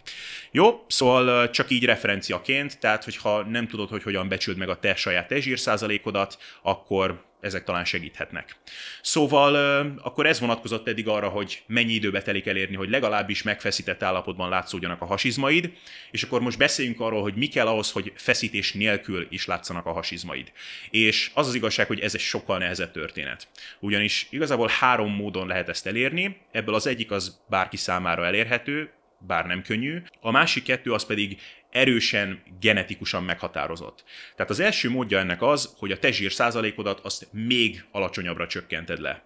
Jó, 0.51 0.85
szóval 0.87 1.49
csak 1.49 1.69
így 1.69 1.85
referenciaként, 1.85 2.79
tehát 2.79 3.03
hogyha 3.03 3.43
nem 3.43 3.67
tudod, 3.67 3.89
hogy 3.89 4.03
hogyan 4.03 4.27
becsüld 4.27 4.57
meg 4.57 4.69
a 4.69 4.79
te 4.79 4.95
saját 4.95 5.27
testzsír 5.27 5.59
százalékodat, 5.59 6.37
akkor 6.61 7.29
ezek 7.41 7.63
talán 7.63 7.85
segíthetnek. 7.85 8.55
Szóval 9.01 9.55
akkor 10.01 10.25
ez 10.25 10.39
vonatkozott 10.39 10.87
eddig 10.87 11.07
arra, 11.07 11.29
hogy 11.29 11.63
mennyi 11.67 11.93
időbe 11.93 12.21
telik 12.21 12.47
elérni, 12.47 12.75
hogy 12.75 12.89
legalábbis 12.89 13.43
megfeszített 13.43 14.03
állapotban 14.03 14.49
látszódjanak 14.49 15.01
a 15.01 15.05
hasizmaid, 15.05 15.71
és 16.11 16.23
akkor 16.23 16.41
most 16.41 16.57
beszéljünk 16.57 16.99
arról, 16.99 17.21
hogy 17.21 17.35
mi 17.35 17.47
kell 17.47 17.67
ahhoz, 17.67 17.91
hogy 17.91 18.13
feszítés 18.15 18.73
nélkül 18.73 19.27
is 19.29 19.45
látszanak 19.45 19.85
a 19.85 19.91
hasizmaid. 19.91 20.51
És 20.89 21.31
az 21.33 21.47
az 21.47 21.55
igazság, 21.55 21.87
hogy 21.87 21.99
ez 21.99 22.13
egy 22.13 22.21
sokkal 22.21 22.57
nehezebb 22.57 22.91
történet. 22.91 23.47
Ugyanis 23.79 24.27
igazából 24.29 24.69
három 24.79 25.15
módon 25.15 25.47
lehet 25.47 25.69
ezt 25.69 25.87
elérni, 25.87 26.37
ebből 26.51 26.75
az 26.75 26.87
egyik 26.87 27.11
az 27.11 27.41
bárki 27.49 27.77
számára 27.77 28.25
elérhető, 28.25 28.91
bár 29.27 29.45
nem 29.45 29.61
könnyű. 29.61 30.01
A 30.19 30.31
másik 30.31 30.63
kettő 30.63 30.93
az 30.93 31.05
pedig 31.05 31.39
erősen 31.71 32.43
genetikusan 32.59 33.23
meghatározott. 33.23 34.03
Tehát 34.35 34.51
az 34.51 34.59
első 34.59 34.89
módja 34.89 35.19
ennek 35.19 35.41
az, 35.41 35.73
hogy 35.77 35.91
a 35.91 35.99
te 35.99 36.11
zsír 36.11 36.31
százalékodat 36.31 36.99
azt 36.99 37.27
még 37.31 37.85
alacsonyabbra 37.91 38.47
csökkented 38.47 38.99
le. 38.99 39.23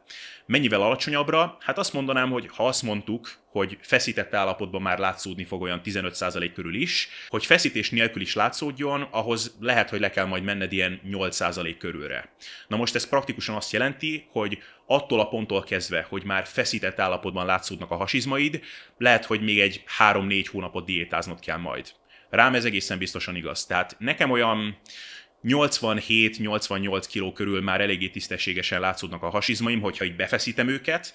Mennyivel 0.47 0.81
alacsonyabbra? 0.81 1.57
Hát 1.59 1.77
azt 1.77 1.93
mondanám, 1.93 2.29
hogy 2.29 2.49
ha 2.53 2.67
azt 2.67 2.83
mondtuk, 2.83 3.33
hogy 3.49 3.77
feszített 3.81 4.33
állapotban 4.33 4.81
már 4.81 4.99
látszódni 4.99 5.43
fog 5.43 5.61
olyan 5.61 5.81
15% 5.85 6.51
körül 6.53 6.75
is, 6.75 7.07
hogy 7.27 7.45
feszítés 7.45 7.89
nélkül 7.89 8.21
is 8.21 8.35
látszódjon, 8.35 9.01
ahhoz 9.01 9.55
lehet, 9.59 9.89
hogy 9.89 9.99
le 9.99 10.09
kell 10.09 10.25
majd 10.25 10.43
menned 10.43 10.71
ilyen 10.71 11.01
8% 11.09 11.75
körülre. 11.79 12.29
Na 12.67 12.77
most 12.77 12.95
ez 12.95 13.09
praktikusan 13.09 13.55
azt 13.55 13.71
jelenti, 13.71 14.27
hogy 14.31 14.57
attól 14.85 15.19
a 15.19 15.27
ponttól 15.27 15.63
kezdve, 15.63 16.05
hogy 16.09 16.23
már 16.23 16.45
feszített 16.45 16.99
állapotban 16.99 17.45
látszódnak 17.45 17.91
a 17.91 17.95
hasizmaid, 17.95 18.61
lehet, 18.97 19.25
hogy 19.25 19.41
még 19.41 19.59
egy 19.59 19.83
3-4 19.99 20.45
hónapot 20.51 20.85
diétáznod 20.85 21.39
kell 21.39 21.57
majd. 21.57 21.93
Rám 22.29 22.55
ez 22.55 22.65
egészen 22.65 22.97
biztosan 22.97 23.35
igaz. 23.35 23.65
Tehát 23.65 23.95
nekem 23.99 24.31
olyan 24.31 24.77
87-88 25.43 27.05
kiló 27.09 27.31
körül 27.31 27.61
már 27.61 27.81
eléggé 27.81 28.07
tisztességesen 28.07 28.79
látszódnak 28.79 29.23
a 29.23 29.29
hasizmaim, 29.29 29.81
hogyha 29.81 30.05
így 30.05 30.15
befeszítem 30.15 30.67
őket, 30.67 31.13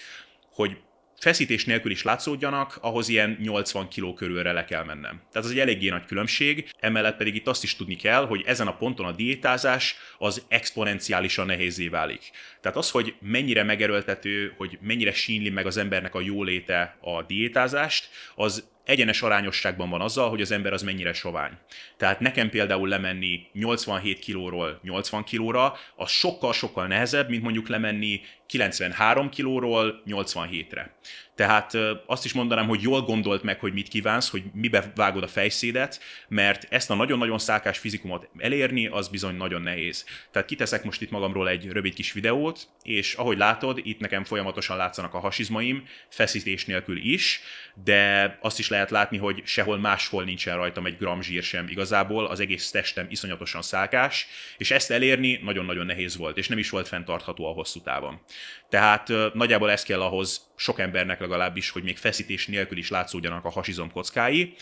hogy 0.53 0.77
feszítés 1.21 1.65
nélkül 1.65 1.91
is 1.91 2.03
látszódjanak, 2.03 2.79
ahhoz 2.81 3.09
ilyen 3.09 3.39
80 3.43 3.89
kg 3.89 4.15
körülre 4.15 4.53
le 4.53 4.65
kell 4.65 4.85
mennem. 4.85 5.23
Tehát 5.33 5.49
ez 5.49 5.51
egy 5.51 5.59
eléggé 5.59 5.89
nagy 5.89 6.05
különbség, 6.05 6.71
emellett 6.81 7.17
pedig 7.17 7.35
itt 7.35 7.47
azt 7.47 7.63
is 7.63 7.77
tudni 7.77 7.97
kell, 7.97 8.27
hogy 8.27 8.43
ezen 8.47 8.67
a 8.67 8.77
ponton 8.77 9.07
a 9.07 9.13
diétázás 9.13 9.97
az 10.19 10.45
exponenciálisan 10.49 11.47
nehézé 11.47 11.89
válik. 11.89 12.31
Tehát 12.61 12.77
az, 12.77 12.91
hogy 12.91 13.15
mennyire 13.21 13.63
megerőltető, 13.63 14.55
hogy 14.57 14.79
mennyire 14.81 15.13
sínli 15.13 15.51
meg 15.51 15.67
az 15.67 15.77
embernek 15.77 16.15
a 16.15 16.21
jóléte 16.21 16.97
a 17.01 17.23
diétázást, 17.23 18.09
az 18.35 18.69
egyenes 18.91 19.23
arányosságban 19.23 19.91
van 19.91 20.01
azzal, 20.01 20.29
hogy 20.29 20.41
az 20.41 20.51
ember 20.51 20.73
az 20.73 20.83
mennyire 20.83 21.13
sovány. 21.13 21.53
Tehát 21.97 22.21
nekem 22.21 22.51
például 22.51 22.89
lemenni 22.89 23.47
87 23.53 24.19
kilóról 24.19 24.81
80 24.83 25.25
kilóra, 25.25 25.75
az 25.97 26.11
sokkal-sokkal 26.11 26.87
nehezebb, 26.87 27.29
mint 27.29 27.43
mondjuk 27.43 27.69
lemenni 27.69 28.21
93 28.51 29.29
kilóról 29.29 30.03
87-re. 30.07 30.95
Tehát 31.35 31.77
azt 32.07 32.25
is 32.25 32.33
mondanám, 32.33 32.67
hogy 32.67 32.83
jól 32.83 33.03
gondolt 33.03 33.43
meg, 33.43 33.61
hogy 33.61 33.73
mit 33.73 33.89
kívánsz, 33.89 34.31
hogy 34.31 34.43
mibe 34.53 34.93
vágod 34.95 35.23
a 35.23 35.29
fejszédet, 35.29 36.01
mert 36.29 36.67
ezt 36.71 36.91
a 36.91 36.95
nagyon-nagyon 36.95 37.39
szákás 37.39 37.79
fizikumot 37.79 38.29
elérni, 38.39 38.87
az 38.87 39.09
bizony 39.09 39.35
nagyon 39.35 39.63
nehéz. 39.63 40.05
Tehát 40.31 40.49
kiteszek 40.49 40.85
most 40.85 41.03
itt 41.03 41.11
magamról 41.11 41.49
egy 41.49 41.69
rövid 41.69 41.95
kis 41.95 42.13
videót, 42.13 42.69
és 42.83 43.15
ahogy 43.15 43.39
látod, 43.39 43.81
itt 43.83 44.01
nekem 44.01 44.25
folyamatosan 44.25 44.77
látszanak 44.77 45.15
a 45.15 45.19
hasizmaim, 45.19 45.85
feszítés 46.09 46.65
nélkül 46.65 46.97
is, 46.97 47.41
de 47.85 48.39
azt 48.41 48.59
is 48.59 48.69
lehet 48.69 48.91
látni, 48.91 49.17
hogy 49.17 49.43
sehol 49.45 49.79
máshol 49.79 50.25
nincsen 50.25 50.57
rajtam 50.57 50.87
egy 50.87 50.97
gram 50.97 51.23
zsír 51.23 51.43
sem 51.43 51.69
igazából, 51.69 52.27
az 52.27 52.41
egész 52.41 52.71
testem 52.71 53.07
iszonyatosan 53.11 53.63
szákás, 53.63 54.27
és 54.59 54.71
ezt 54.71 54.91
elérni 54.91 55.41
nagyon-nagyon 55.43 55.87
nehéz 55.87 56.17
volt, 56.17 56.37
és 56.37 56.49
nem 56.49 56.59
is 56.59 56.71
volt 56.71 56.89
fenntartható 56.89 57.47
a 57.47 57.53
hosszú 57.53 57.81
távon. 57.81 58.21
Tehát 58.69 59.09
nagyjából 59.35 59.71
ez 59.71 59.83
kell 59.83 60.01
ahhoz 60.01 60.51
sok 60.57 60.79
embernek 60.79 61.21
legalábbis, 61.21 61.71
hogy 61.71 61.83
még 61.83 61.97
feszítés 61.97 62.47
nélkül 62.47 62.79
is 62.79 62.91
látszódjanak 62.91 63.45
a 63.45 63.51
hasizom 63.51 63.93
kockái. 63.93 64.55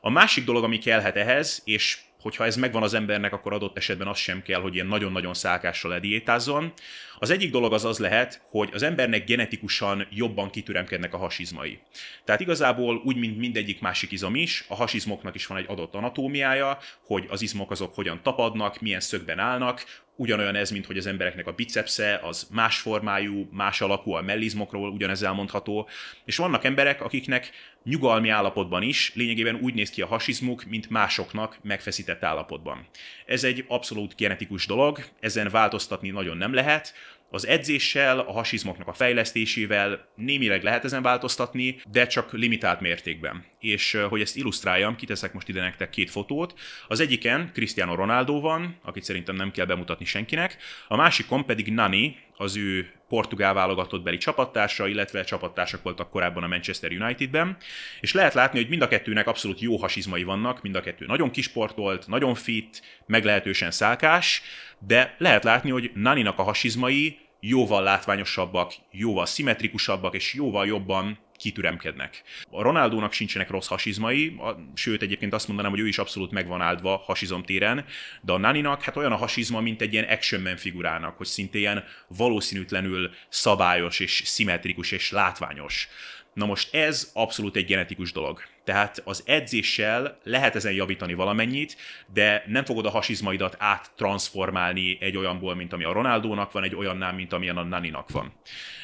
A 0.00 0.10
másik 0.10 0.44
dolog, 0.44 0.64
ami 0.64 0.78
kellhet 0.78 1.16
ehhez, 1.16 1.62
és 1.64 1.98
hogyha 2.20 2.44
ez 2.44 2.56
megvan 2.56 2.82
az 2.82 2.94
embernek, 2.94 3.32
akkor 3.32 3.52
adott 3.52 3.76
esetben 3.76 4.06
az 4.06 4.18
sem 4.18 4.42
kell, 4.42 4.60
hogy 4.60 4.74
ilyen 4.74 4.86
nagyon-nagyon 4.86 5.34
szákással 5.34 5.94
ediétázzon. 5.94 6.72
Az 7.18 7.30
egyik 7.30 7.50
dolog 7.50 7.72
az 7.72 7.84
az 7.84 7.98
lehet, 7.98 8.40
hogy 8.50 8.70
az 8.72 8.82
embernek 8.82 9.24
genetikusan 9.24 10.06
jobban 10.10 10.50
kitüremkednek 10.50 11.14
a 11.14 11.16
hasizmai. 11.16 11.78
Tehát 12.24 12.40
igazából 12.40 13.00
úgy, 13.04 13.16
mint 13.16 13.38
mindegyik 13.38 13.80
másik 13.80 14.12
izom 14.12 14.34
is, 14.34 14.64
a 14.68 14.74
hasizmoknak 14.74 15.34
is 15.34 15.46
van 15.46 15.58
egy 15.58 15.64
adott 15.68 15.94
anatómiája, 15.94 16.78
hogy 17.06 17.26
az 17.28 17.42
izmok 17.42 17.70
azok 17.70 17.94
hogyan 17.94 18.20
tapadnak, 18.22 18.80
milyen 18.80 19.00
szögben 19.00 19.38
állnak, 19.38 19.84
ugyanolyan 20.16 20.54
ez, 20.54 20.70
mint 20.70 20.86
hogy 20.86 20.98
az 20.98 21.06
embereknek 21.06 21.46
a 21.46 21.52
bicepsze 21.52 22.20
az 22.22 22.48
más 22.52 22.78
formájú, 22.78 23.48
más 23.52 23.80
alakú, 23.80 24.12
a 24.12 24.22
mellizmokról 24.22 24.90
ugyanez 24.90 25.22
elmondható, 25.22 25.88
és 26.24 26.36
vannak 26.36 26.64
emberek, 26.64 27.02
akiknek 27.02 27.50
nyugalmi 27.84 28.28
állapotban 28.28 28.82
is 28.82 29.12
lényegében 29.14 29.54
úgy 29.54 29.74
néz 29.74 29.90
ki 29.90 30.02
a 30.02 30.06
hasizmuk, 30.06 30.64
mint 30.64 30.90
másoknak 30.90 31.58
megfeszített 31.62 32.24
állapotban. 32.24 32.86
Ez 33.26 33.44
egy 33.44 33.64
abszolút 33.68 34.16
genetikus 34.16 34.66
dolog, 34.66 35.04
ezen 35.20 35.48
változtatni 35.48 36.10
nagyon 36.10 36.36
nem 36.36 36.54
lehet, 36.54 36.94
az 37.30 37.46
edzéssel, 37.46 38.18
a 38.18 38.32
hasizmoknak 38.32 38.88
a 38.88 38.92
fejlesztésével 38.92 40.08
némileg 40.14 40.62
lehet 40.62 40.84
ezen 40.84 41.02
változtatni, 41.02 41.80
de 41.90 42.06
csak 42.06 42.32
limitált 42.32 42.80
mértékben. 42.80 43.44
És 43.58 43.98
hogy 44.08 44.20
ezt 44.20 44.36
illusztráljam, 44.36 44.96
kiteszek 44.96 45.32
most 45.32 45.48
ide 45.48 45.60
nektek 45.60 45.90
két 45.90 46.10
fotót. 46.10 46.54
Az 46.88 47.00
egyiken 47.00 47.50
Cristiano 47.52 47.94
Ronaldo 47.94 48.40
van, 48.40 48.78
akit 48.82 49.04
szerintem 49.04 49.36
nem 49.36 49.50
kell 49.50 49.66
bemutatni 49.66 50.04
senkinek, 50.04 50.56
a 50.88 50.96
másikon 50.96 51.44
pedig 51.44 51.72
Nani, 51.72 52.16
az 52.36 52.56
ő 52.56 52.90
portugál 53.08 53.54
válogatott 53.54 54.02
beli 54.02 54.16
csapattársa, 54.16 54.88
illetve 54.88 55.24
csapattársak 55.24 55.82
voltak 55.82 56.10
korábban 56.10 56.42
a 56.42 56.46
Manchester 56.46 56.92
Unitedben, 56.92 57.56
és 58.00 58.12
lehet 58.12 58.34
látni, 58.34 58.58
hogy 58.58 58.68
mind 58.68 58.82
a 58.82 58.88
kettőnek 58.88 59.26
abszolút 59.26 59.60
jó 59.60 59.76
hasizmai 59.76 60.22
vannak, 60.22 60.62
mind 60.62 60.74
a 60.74 60.80
kettő 60.80 61.06
nagyon 61.06 61.30
kisportolt, 61.30 62.06
nagyon 62.06 62.34
fit, 62.34 62.82
meglehetősen 63.06 63.70
szálkás, 63.70 64.42
de 64.78 65.14
lehet 65.18 65.44
látni, 65.44 65.70
hogy 65.70 65.90
Naninak 65.94 66.38
a 66.38 66.42
hasizmai 66.42 67.18
jóval 67.40 67.82
látványosabbak, 67.82 68.72
jóval 68.90 69.26
szimmetrikusabbak 69.26 70.14
és 70.14 70.34
jóval 70.34 70.66
jobban 70.66 71.18
kitüremkednek. 71.36 72.22
A 72.50 72.62
Ronaldónak 72.62 73.12
sincsenek 73.12 73.50
rossz 73.50 73.66
hasizmai, 73.66 74.36
sőt 74.74 75.02
egyébként 75.02 75.34
azt 75.34 75.46
mondanám, 75.46 75.70
hogy 75.70 75.80
ő 75.80 75.86
is 75.86 75.98
abszolút 75.98 76.30
megvan 76.30 76.60
áldva 76.60 76.96
hasizom 76.96 77.42
téren, 77.42 77.84
de 78.20 78.32
a 78.32 78.38
Naninak 78.38 78.82
hát 78.82 78.96
olyan 78.96 79.12
a 79.12 79.16
hasizma, 79.16 79.60
mint 79.60 79.80
egy 79.80 79.92
ilyen 79.92 80.08
action 80.08 80.56
figurának, 80.56 81.16
hogy 81.16 81.26
szinte 81.26 81.58
ilyen 81.58 81.84
valószínűtlenül 82.08 83.10
szabályos 83.28 84.00
és 84.00 84.22
szimmetrikus 84.24 84.92
és 84.92 85.10
látványos. 85.10 85.88
Na 86.32 86.46
most 86.46 86.74
ez 86.74 87.10
abszolút 87.14 87.56
egy 87.56 87.66
genetikus 87.66 88.12
dolog. 88.12 88.42
Tehát 88.66 89.02
az 89.04 89.22
edzéssel 89.26 90.18
lehet 90.22 90.54
ezen 90.54 90.72
javítani 90.72 91.14
valamennyit, 91.14 91.76
de 92.12 92.44
nem 92.46 92.64
fogod 92.64 92.86
a 92.86 92.90
hasizmaidat 92.90 93.56
áttransformálni 93.58 94.96
egy 95.00 95.16
olyanból, 95.16 95.54
mint 95.54 95.72
ami 95.72 95.84
a 95.84 95.92
Ronaldónak 95.92 96.52
van, 96.52 96.64
egy 96.64 96.74
olyannál, 96.74 97.12
mint 97.12 97.32
amilyen 97.32 97.56
a 97.56 97.62
Naninak 97.62 98.10
van. 98.10 98.32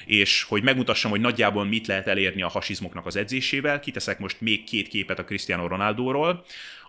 És 0.07 0.43
hogy 0.43 0.62
megmutassam, 0.62 1.11
hogy 1.11 1.21
nagyjából 1.21 1.65
mit 1.65 1.87
lehet 1.87 2.07
elérni 2.07 2.43
a 2.43 2.49
hasizmoknak 2.49 3.07
az 3.07 3.17
edzésével, 3.17 3.81
kiteszek 3.81 4.19
most 4.19 4.41
még 4.41 4.65
két 4.65 4.89
képet 4.89 5.19
a 5.19 5.25
Cristiano 5.25 5.67
Ronaldóról. 5.67 6.45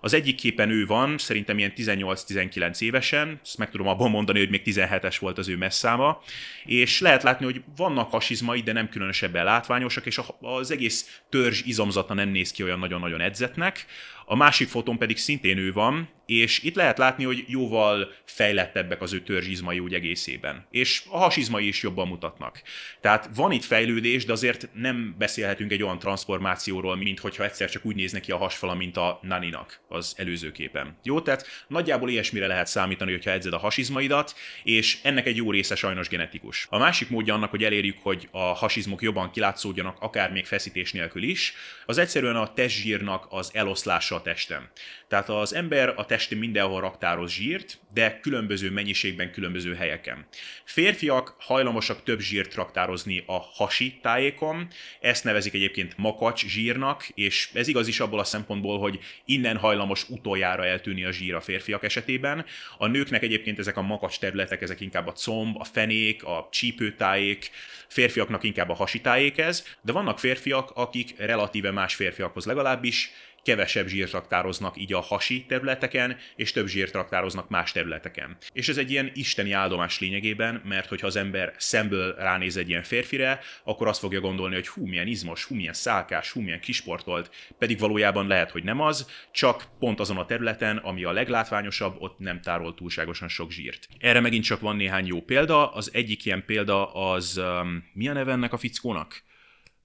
Az 0.06 0.14
egyik 0.14 0.36
képen 0.36 0.70
ő 0.70 0.86
van, 0.86 1.18
szerintem 1.18 1.58
ilyen 1.58 1.74
18-19 1.76 2.82
évesen, 2.82 3.40
ezt 3.44 3.58
meg 3.58 3.70
tudom 3.70 3.88
abban 3.88 4.10
mondani, 4.10 4.40
hogy 4.40 4.50
még 4.50 4.62
17-es 4.66 5.16
volt 5.20 5.38
az 5.38 5.50
ő 5.50 5.58
messzáma, 5.58 6.22
és 6.66 7.00
lehet 7.00 7.24
látni, 7.24 7.46
hogy 7.46 7.64
vannak 7.76 8.12
hasizmai, 8.12 8.62
de 8.62 8.72
nem 8.74 8.90
különösebben 8.90 9.46
látványosak, 9.46 10.06
és 10.06 10.20
az 10.40 10.72
egész 10.72 11.22
törzs 11.30 11.62
izomzata 11.66 12.14
nem 12.14 12.30
néz 12.30 12.52
ki 12.52 12.64
olyan 12.64 12.80
nagyon-nagyon 12.84 13.22
edzetnek. 13.22 13.86
A 14.26 14.36
másik 14.36 14.68
fotón 14.68 14.98
pedig 14.98 15.18
szintén 15.18 15.58
ő 15.58 15.74
van, 15.74 16.10
és 16.26 16.64
itt 16.64 16.76
lehet 16.76 16.98
látni, 16.98 17.24
hogy 17.24 17.44
jóval 17.48 18.14
fejlettebbek 18.26 19.02
az 19.02 19.14
ő 19.14 19.22
törzsizmai 19.22 19.80
úgy 19.80 19.94
egészében. 19.94 20.68
És 20.72 21.04
a 21.10 21.18
hasizmai 21.18 21.68
is 21.68 21.82
jobban 21.82 22.08
mutatnak. 22.08 22.62
Tehát 23.02 23.30
van 23.36 23.52
itt 23.52 23.64
fejlődés, 23.64 24.26
de 24.26 24.32
azért 24.32 24.70
nem 24.74 25.16
beszélhetünk 25.18 25.72
egy 25.72 25.84
olyan 25.84 26.00
transformációról, 26.00 26.96
mint 26.96 27.20
hogyha 27.20 27.44
egyszer 27.44 27.70
csak 27.70 27.86
úgy 27.86 27.96
néz 27.96 28.12
neki 28.12 28.32
a 28.32 28.38
hasfala, 28.38 28.76
mint 28.76 28.98
a 28.98 29.20
Naninak 29.22 29.80
az 29.88 30.14
előző 30.18 30.52
képen. 30.52 30.98
Jó, 31.04 31.22
tehát 31.22 31.48
nagyjából 31.68 32.10
ilyesmire 32.10 32.48
lehet 32.48 32.68
számítani, 32.68 33.12
hogyha 33.12 33.32
edzed 33.32 33.54
a 33.54 33.58
hasizmaidat, 33.58 34.36
és 34.64 35.00
ennek 35.04 35.28
egy 35.28 35.36
jó 35.36 35.52
része 35.52 35.76
sajnos 35.76 36.08
genetikus. 36.08 36.68
A 36.70 36.78
másik 36.78 37.10
módja 37.10 37.34
annak, 37.34 37.50
hogy 37.50 37.64
elérjük, 37.64 37.98
hogy 38.02 38.28
a 38.32 38.40
hasizmok 38.40 39.02
jobban 39.02 39.32
kilátszódjanak, 39.32 39.98
akár 40.00 40.32
még 40.32 40.46
feszítés 40.46 40.92
nélkül 40.92 41.24
is, 41.24 41.54
az 41.86 41.98
egyszerűen 41.98 42.36
a 42.36 42.54
testzsírnak 42.54 43.26
az 43.30 43.50
eloszlása 43.54 44.13
a 44.14 44.22
testem. 44.22 44.70
Tehát 45.08 45.30
az 45.30 45.54
ember 45.54 45.94
a 45.96 46.06
testi 46.06 46.36
mindenhol 46.36 46.82
raktároz 46.82 47.32
zsírt, 47.32 47.80
de 47.94 48.20
különböző 48.20 48.72
mennyiségben, 48.72 49.32
különböző 49.32 49.76
helyeken. 49.76 50.26
Férfiak 50.64 51.36
hajlamosak 51.40 52.04
több 52.04 52.20
zsírt 52.20 52.56
raktározni 52.56 53.24
a 53.26 53.38
hasi 53.38 54.00
tájékon, 54.02 54.68
ezt 55.00 55.24
nevezik 55.24 55.54
egyébként 55.54 55.98
makacs 55.98 56.46
zsírnak, 56.46 57.08
és 57.14 57.50
ez 57.54 57.68
igaz 57.68 57.88
is 57.88 58.00
abból 58.00 58.20
a 58.20 58.24
szempontból, 58.24 58.80
hogy 58.80 59.00
innen 59.26 59.58
hajlamos 59.58 60.10
utoljára 60.10 60.66
eltűni 60.66 61.04
a 61.04 61.12
zsír 61.12 61.36
a 61.36 61.42
férfiak 61.42 61.84
esetében. 61.84 62.46
A 62.78 62.88
nőknek 62.88 63.24
egyébként 63.24 63.60
ezek 63.60 63.78
a 63.78 63.82
makacs 63.82 64.20
területek, 64.20 64.62
ezek 64.62 64.80
inkább 64.80 65.08
a 65.08 65.12
comb, 65.12 65.60
a 65.60 65.64
fenék, 65.64 66.24
a 66.24 66.48
csípőtájék, 66.52 67.52
férfiaknak 67.88 68.44
inkább 68.44 68.70
a 68.70 68.74
hasi 68.74 69.02
tájék 69.02 69.38
ez, 69.38 69.66
de 69.82 69.92
vannak 69.92 70.20
férfiak, 70.20 70.72
akik 70.76 71.14
relatíve 71.18 71.72
más 71.72 71.96
férfiakhoz 71.96 72.46
legalábbis 72.46 73.12
kevesebb 73.44 73.88
zsírt 73.88 74.12
raktároznak 74.12 74.78
így 74.78 74.94
a 74.94 75.00
hasi 75.00 75.46
területeken, 75.48 76.18
és 76.36 76.52
több 76.52 76.68
zsírt 76.68 76.94
raktároznak 76.94 77.50
más 77.50 77.72
területeken. 77.72 78.38
És 78.54 78.68
ez 78.68 78.78
egy 78.78 78.92
ilyen 78.92 79.12
isteni 79.14 79.52
áldomás 79.52 80.00
lényegében, 80.00 80.62
mert 80.66 80.90
hogyha 80.90 81.08
az 81.08 81.16
ember 81.16 81.54
szemből 81.58 82.16
ránéz 82.16 82.58
egy 82.58 82.70
ilyen 82.70 82.84
férfire, 82.84 83.40
akkor 83.64 83.88
azt 83.88 84.00
fogja 84.00 84.20
gondolni, 84.20 84.56
hogy 84.56 84.68
hú, 84.68 84.86
milyen 84.86 85.08
izmos, 85.08 85.44
hú, 85.44 85.56
milyen 85.56 85.74
szálkás, 85.74 86.32
hú, 86.32 86.42
milyen 86.42 86.60
kisportolt, 86.60 87.30
pedig 87.58 87.80
valójában 87.80 88.28
lehet, 88.28 88.52
hogy 88.52 88.64
nem 88.64 88.80
az, 88.80 89.10
csak 89.32 89.64
pont 89.80 90.00
azon 90.00 90.18
a 90.18 90.26
területen, 90.26 90.78
ami 90.78 91.04
a 91.04 91.12
leglátványosabb, 91.12 91.96
ott 92.00 92.20
nem 92.20 92.42
tárol 92.42 92.74
túlságosan 92.74 93.28
sok 93.28 93.52
zsírt. 93.52 93.88
Erre 94.00 94.20
megint 94.20 94.44
csak 94.44 94.60
van 94.60 94.76
néhány 94.76 95.06
jó 95.06 95.22
példa. 95.22 95.72
Az 95.72 95.90
egyik 95.94 96.26
ilyen 96.26 96.46
példa 96.46 96.94
az, 96.94 97.38
um, 97.38 97.90
mi 97.94 98.08
a 98.08 98.14
neve 98.14 98.32
ennek 98.32 98.54
a 98.54 98.58
fickónak? 98.58 99.24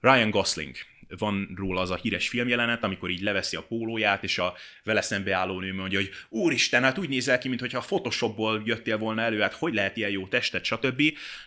Ryan 0.01 0.29
Gosling 0.29 0.75
van 1.17 1.53
róla 1.55 1.81
az 1.81 1.89
a 1.89 1.95
híres 1.95 2.29
filmjelenet, 2.29 2.83
amikor 2.83 3.09
így 3.09 3.21
leveszi 3.21 3.55
a 3.55 3.63
pólóját, 3.63 4.23
és 4.23 4.37
a 4.37 4.53
vele 4.83 5.01
szembe 5.01 5.35
álló 5.35 5.59
nő 5.59 5.73
mondja, 5.73 5.99
hogy 5.99 6.09
úristen, 6.29 6.83
hát 6.83 6.97
úgy 6.97 7.09
nézel 7.09 7.37
ki, 7.37 7.47
mintha 7.47 7.77
a 7.77 7.81
Photoshopból 7.81 8.61
jöttél 8.65 8.97
volna 8.97 9.21
elő, 9.21 9.39
hát 9.39 9.53
hogy 9.53 9.73
lehet 9.73 9.97
ilyen 9.97 10.09
jó 10.09 10.27
testet, 10.27 10.63
stb. 10.63 11.01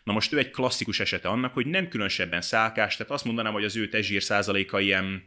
Na 0.05 0.13
most 0.13 0.33
ő 0.33 0.39
egy 0.39 0.51
klasszikus 0.51 1.01
esete 1.01 1.29
annak, 1.29 1.55
hogy 1.55 1.67
nem 1.67 1.89
különösebben 1.89 2.41
szálkás, 2.41 2.97
tehát 2.97 3.13
azt 3.13 3.25
mondanám, 3.25 3.53
hogy 3.53 3.65
az 3.65 3.77
ő 3.77 3.89
testzsír 3.89 4.23
százaléka 4.23 4.81
ilyen 4.81 5.27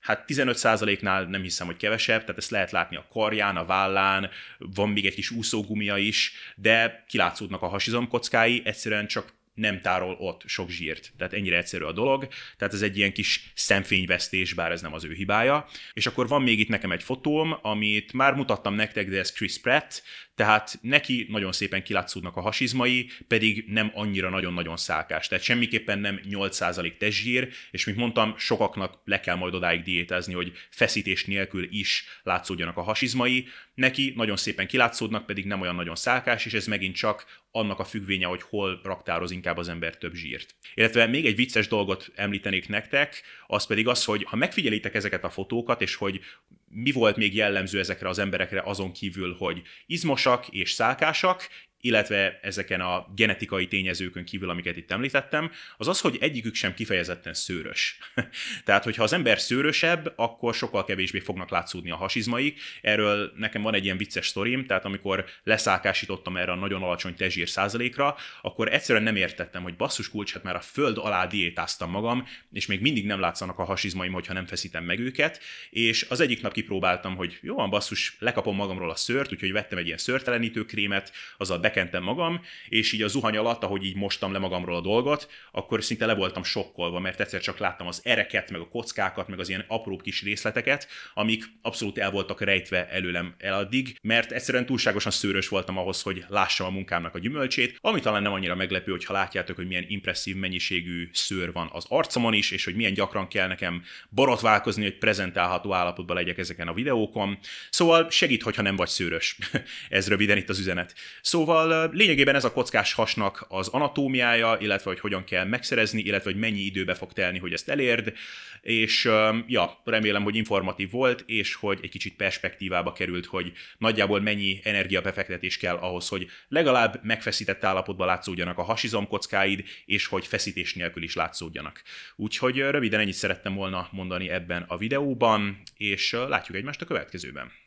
Hát 0.00 0.24
15%-nál 0.26 1.24
nem 1.24 1.42
hiszem, 1.42 1.66
hogy 1.66 1.76
kevesebb, 1.76 2.20
tehát 2.20 2.38
ezt 2.38 2.50
lehet 2.50 2.70
látni 2.70 2.96
a 2.96 3.06
karján, 3.10 3.56
a 3.56 3.64
vállán, 3.64 4.30
van 4.58 4.90
még 4.90 5.06
egy 5.06 5.14
kis 5.14 5.30
úszógumia 5.30 5.96
is, 5.96 6.32
de 6.56 7.04
kilátszódnak 7.08 7.62
a 7.62 7.68
hasizomkockái, 7.68 8.62
egyszerűen 8.64 9.06
csak 9.06 9.32
nem 9.56 9.80
tárol 9.80 10.16
ott 10.18 10.42
sok 10.46 10.70
zsírt. 10.70 11.12
Tehát 11.16 11.32
ennyire 11.32 11.56
egyszerű 11.56 11.84
a 11.84 11.92
dolog. 11.92 12.28
Tehát 12.56 12.74
ez 12.74 12.82
egy 12.82 12.96
ilyen 12.96 13.12
kis 13.12 13.52
szemfényvesztés, 13.54 14.52
bár 14.52 14.72
ez 14.72 14.80
nem 14.82 14.92
az 14.92 15.04
ő 15.04 15.12
hibája. 15.12 15.66
És 15.92 16.06
akkor 16.06 16.28
van 16.28 16.42
még 16.42 16.58
itt 16.58 16.68
nekem 16.68 16.92
egy 16.92 17.02
fotóm, 17.02 17.58
amit 17.62 18.12
már 18.12 18.34
mutattam 18.34 18.74
nektek, 18.74 19.08
de 19.08 19.18
ez 19.18 19.32
Chris 19.32 19.60
Pratt, 19.60 20.02
tehát 20.36 20.78
neki 20.80 21.26
nagyon 21.28 21.52
szépen 21.52 21.82
kilátszódnak 21.82 22.36
a 22.36 22.40
hasizmai, 22.40 23.10
pedig 23.28 23.64
nem 23.68 23.90
annyira 23.94 24.28
nagyon-nagyon 24.28 24.76
szálkás. 24.76 25.28
Tehát 25.28 25.44
semmiképpen 25.44 25.98
nem 25.98 26.20
8% 26.30 26.96
testzsír, 26.96 27.48
és 27.70 27.84
mint 27.84 27.98
mondtam, 27.98 28.34
sokaknak 28.38 29.00
le 29.04 29.20
kell 29.20 29.36
majd 29.36 29.54
odáig 29.54 29.82
diétázni, 29.82 30.34
hogy 30.34 30.52
feszítés 30.70 31.24
nélkül 31.24 31.68
is 31.70 32.04
látszódjanak 32.22 32.76
a 32.76 32.82
hasizmai. 32.82 33.46
Neki 33.74 34.12
nagyon 34.16 34.36
szépen 34.36 34.66
kilátszódnak, 34.66 35.26
pedig 35.26 35.44
nem 35.44 35.60
olyan 35.60 35.74
nagyon 35.74 35.96
szálkás, 35.96 36.46
és 36.46 36.52
ez 36.52 36.66
megint 36.66 36.96
csak 36.96 37.44
annak 37.56 37.78
a 37.78 37.84
függvénye, 37.84 38.26
hogy 38.26 38.42
hol 38.42 38.80
raktároz 38.82 39.30
inkább 39.30 39.56
az 39.56 39.68
ember 39.68 39.96
több 39.96 40.14
zsírt. 40.14 40.54
Illetve 40.74 41.06
még 41.06 41.26
egy 41.26 41.36
vicces 41.36 41.68
dolgot 41.68 42.12
említenék 42.14 42.68
nektek, 42.68 43.22
az 43.46 43.66
pedig 43.66 43.88
az, 43.88 44.04
hogy 44.04 44.24
ha 44.24 44.36
megfigyelitek 44.36 44.94
ezeket 44.94 45.24
a 45.24 45.30
fotókat, 45.30 45.82
és 45.82 45.94
hogy 45.94 46.20
mi 46.68 46.92
volt 46.92 47.16
még 47.16 47.34
jellemző 47.34 47.78
ezekre 47.78 48.08
az 48.08 48.18
emberekre 48.18 48.62
azon 48.64 48.92
kívül, 48.92 49.34
hogy 49.38 49.62
izmosak 49.86 50.48
és 50.48 50.72
szálkásak, 50.72 51.48
illetve 51.86 52.38
ezeken 52.42 52.80
a 52.80 53.06
genetikai 53.16 53.66
tényezőkön 53.66 54.24
kívül, 54.24 54.50
amiket 54.50 54.76
itt 54.76 54.90
említettem, 54.90 55.50
az 55.76 55.88
az, 55.88 56.00
hogy 56.00 56.16
egyikük 56.20 56.54
sem 56.54 56.74
kifejezetten 56.74 57.34
szőrös. 57.34 57.98
Tehát, 58.64 58.84
hogyha 58.84 59.02
az 59.02 59.12
ember 59.12 59.40
szőrösebb, 59.40 60.12
akkor 60.16 60.54
sokkal 60.54 60.84
kevésbé 60.84 61.18
fognak 61.18 61.50
látszódni 61.50 61.90
a 61.90 61.96
hasizmaik. 61.96 62.60
Erről 62.82 63.32
nekem 63.36 63.62
van 63.62 63.74
egy 63.74 63.84
ilyen 63.84 63.96
vicces 63.96 64.26
sztorim, 64.26 64.66
tehát 64.66 64.84
amikor 64.84 65.24
leszákásítottam 65.42 66.36
erre 66.36 66.52
a 66.52 66.54
nagyon 66.54 66.82
alacsony 66.82 67.14
tezsír 67.14 67.48
százalékra, 67.48 68.16
akkor 68.42 68.72
egyszerűen 68.72 69.04
nem 69.04 69.16
értettem, 69.16 69.62
hogy 69.62 69.76
basszus 69.76 70.10
kulcs, 70.10 70.32
hát 70.32 70.42
már 70.42 70.56
a 70.56 70.60
föld 70.60 70.98
alá 70.98 71.26
diétáztam 71.26 71.90
magam, 71.90 72.26
és 72.52 72.66
még 72.66 72.80
mindig 72.80 73.06
nem 73.06 73.20
látszanak 73.20 73.58
a 73.58 73.64
hasizmaim, 73.64 74.12
hogyha 74.12 74.32
nem 74.32 74.46
feszítem 74.46 74.84
meg 74.84 74.98
őket, 74.98 75.40
és 75.70 76.06
az 76.08 76.20
egyik 76.20 76.42
nap 76.42 76.52
kipróbáltam, 76.52 77.16
hogy 77.16 77.38
jó 77.42 77.54
van, 77.54 77.70
basszus, 77.70 78.16
lekapom 78.18 78.56
magamról 78.56 78.90
a 78.90 78.96
szőrt, 78.96 79.32
úgyhogy 79.32 79.52
vettem 79.52 79.78
egy 79.78 79.86
ilyen 79.86 79.98
szőrtelenítő 79.98 80.64
krémet, 80.64 81.12
azzal 81.38 81.58
bekentem 81.76 82.02
magam, 82.02 82.40
és 82.68 82.92
így 82.92 83.02
a 83.02 83.08
zuhany 83.08 83.36
alatt, 83.36 83.62
ahogy 83.62 83.84
így 83.84 83.96
mostam 83.96 84.32
le 84.32 84.38
magamról 84.38 84.76
a 84.76 84.80
dolgot, 84.80 85.28
akkor 85.52 85.84
szinte 85.84 86.06
le 86.06 86.14
voltam 86.14 86.44
sokkolva, 86.44 87.00
mert 87.00 87.20
egyszer 87.20 87.40
csak 87.40 87.58
láttam 87.58 87.86
az 87.86 88.00
ereket, 88.04 88.50
meg 88.50 88.60
a 88.60 88.68
kockákat, 88.68 89.28
meg 89.28 89.38
az 89.38 89.48
ilyen 89.48 89.64
apró 89.68 89.96
kis 89.96 90.22
részleteket, 90.22 90.88
amik 91.14 91.44
abszolút 91.62 91.98
el 91.98 92.10
voltak 92.10 92.40
rejtve 92.40 92.88
előlem 92.88 93.34
eladdig, 93.38 93.98
mert 94.02 94.32
egyszerűen 94.32 94.66
túlságosan 94.66 95.12
szőrös 95.12 95.48
voltam 95.48 95.78
ahhoz, 95.78 96.02
hogy 96.02 96.24
lássam 96.28 96.66
a 96.66 96.70
munkámnak 96.70 97.14
a 97.14 97.18
gyümölcsét, 97.18 97.78
ami 97.80 98.00
talán 98.00 98.22
nem 98.22 98.32
annyira 98.32 98.54
meglepő, 98.54 98.90
hogy 98.90 99.04
ha 99.04 99.12
látjátok, 99.12 99.56
hogy 99.56 99.66
milyen 99.66 99.84
impresszív 99.88 100.36
mennyiségű 100.36 101.08
szőr 101.12 101.52
van 101.52 101.68
az 101.72 101.84
arcomon 101.88 102.32
is, 102.32 102.50
és 102.50 102.64
hogy 102.64 102.74
milyen 102.74 102.94
gyakran 102.94 103.28
kell 103.28 103.48
nekem 103.48 103.82
borotválkozni, 104.08 104.82
hogy 104.82 104.98
prezentálható 104.98 105.72
állapotban 105.72 106.16
legyek 106.16 106.38
ezeken 106.38 106.68
a 106.68 106.74
videókon. 106.74 107.38
Szóval 107.70 108.10
segít, 108.10 108.42
hogyha 108.42 108.62
nem 108.62 108.76
vagy 108.76 108.88
szőrös. 108.88 109.38
ez 109.88 110.08
röviden 110.08 110.36
itt 110.36 110.48
az 110.48 110.58
üzenet. 110.58 110.94
Szóval 111.20 111.55
Szóval 111.56 111.90
lényegében 111.92 112.34
ez 112.34 112.44
a 112.44 112.52
kockás 112.52 112.92
hasnak 112.92 113.46
az 113.48 113.68
anatómiája, 113.68 114.56
illetve 114.60 114.90
hogy 114.90 115.00
hogyan 115.00 115.24
kell 115.24 115.44
megszerezni, 115.44 116.00
illetve 116.00 116.30
hogy 116.30 116.40
mennyi 116.40 116.60
időbe 116.60 116.94
fog 116.94 117.12
telni, 117.12 117.38
hogy 117.38 117.52
ezt 117.52 117.68
elérd, 117.68 118.12
és 118.60 119.04
ja, 119.46 119.80
remélem, 119.84 120.22
hogy 120.22 120.36
informatív 120.36 120.90
volt, 120.90 121.24
és 121.26 121.54
hogy 121.54 121.78
egy 121.82 121.90
kicsit 121.90 122.16
perspektívába 122.16 122.92
került, 122.92 123.26
hogy 123.26 123.52
nagyjából 123.78 124.20
mennyi 124.20 124.60
energiabefektetés 124.62 125.56
kell 125.56 125.76
ahhoz, 125.76 126.08
hogy 126.08 126.26
legalább 126.48 127.00
megfeszített 127.02 127.64
állapotban 127.64 128.06
látszódjanak 128.06 128.58
a 128.58 128.62
hasizomkockáid, 128.62 129.64
és 129.84 130.06
hogy 130.06 130.26
feszítés 130.26 130.74
nélkül 130.74 131.02
is 131.02 131.14
látszódjanak. 131.14 131.82
Úgyhogy 132.16 132.58
röviden 132.58 133.00
ennyit 133.00 133.14
szerettem 133.14 133.54
volna 133.54 133.88
mondani 133.90 134.30
ebben 134.30 134.64
a 134.68 134.76
videóban, 134.76 135.62
és 135.76 136.12
látjuk 136.28 136.56
egymást 136.56 136.82
a 136.82 136.86
következőben. 136.86 137.64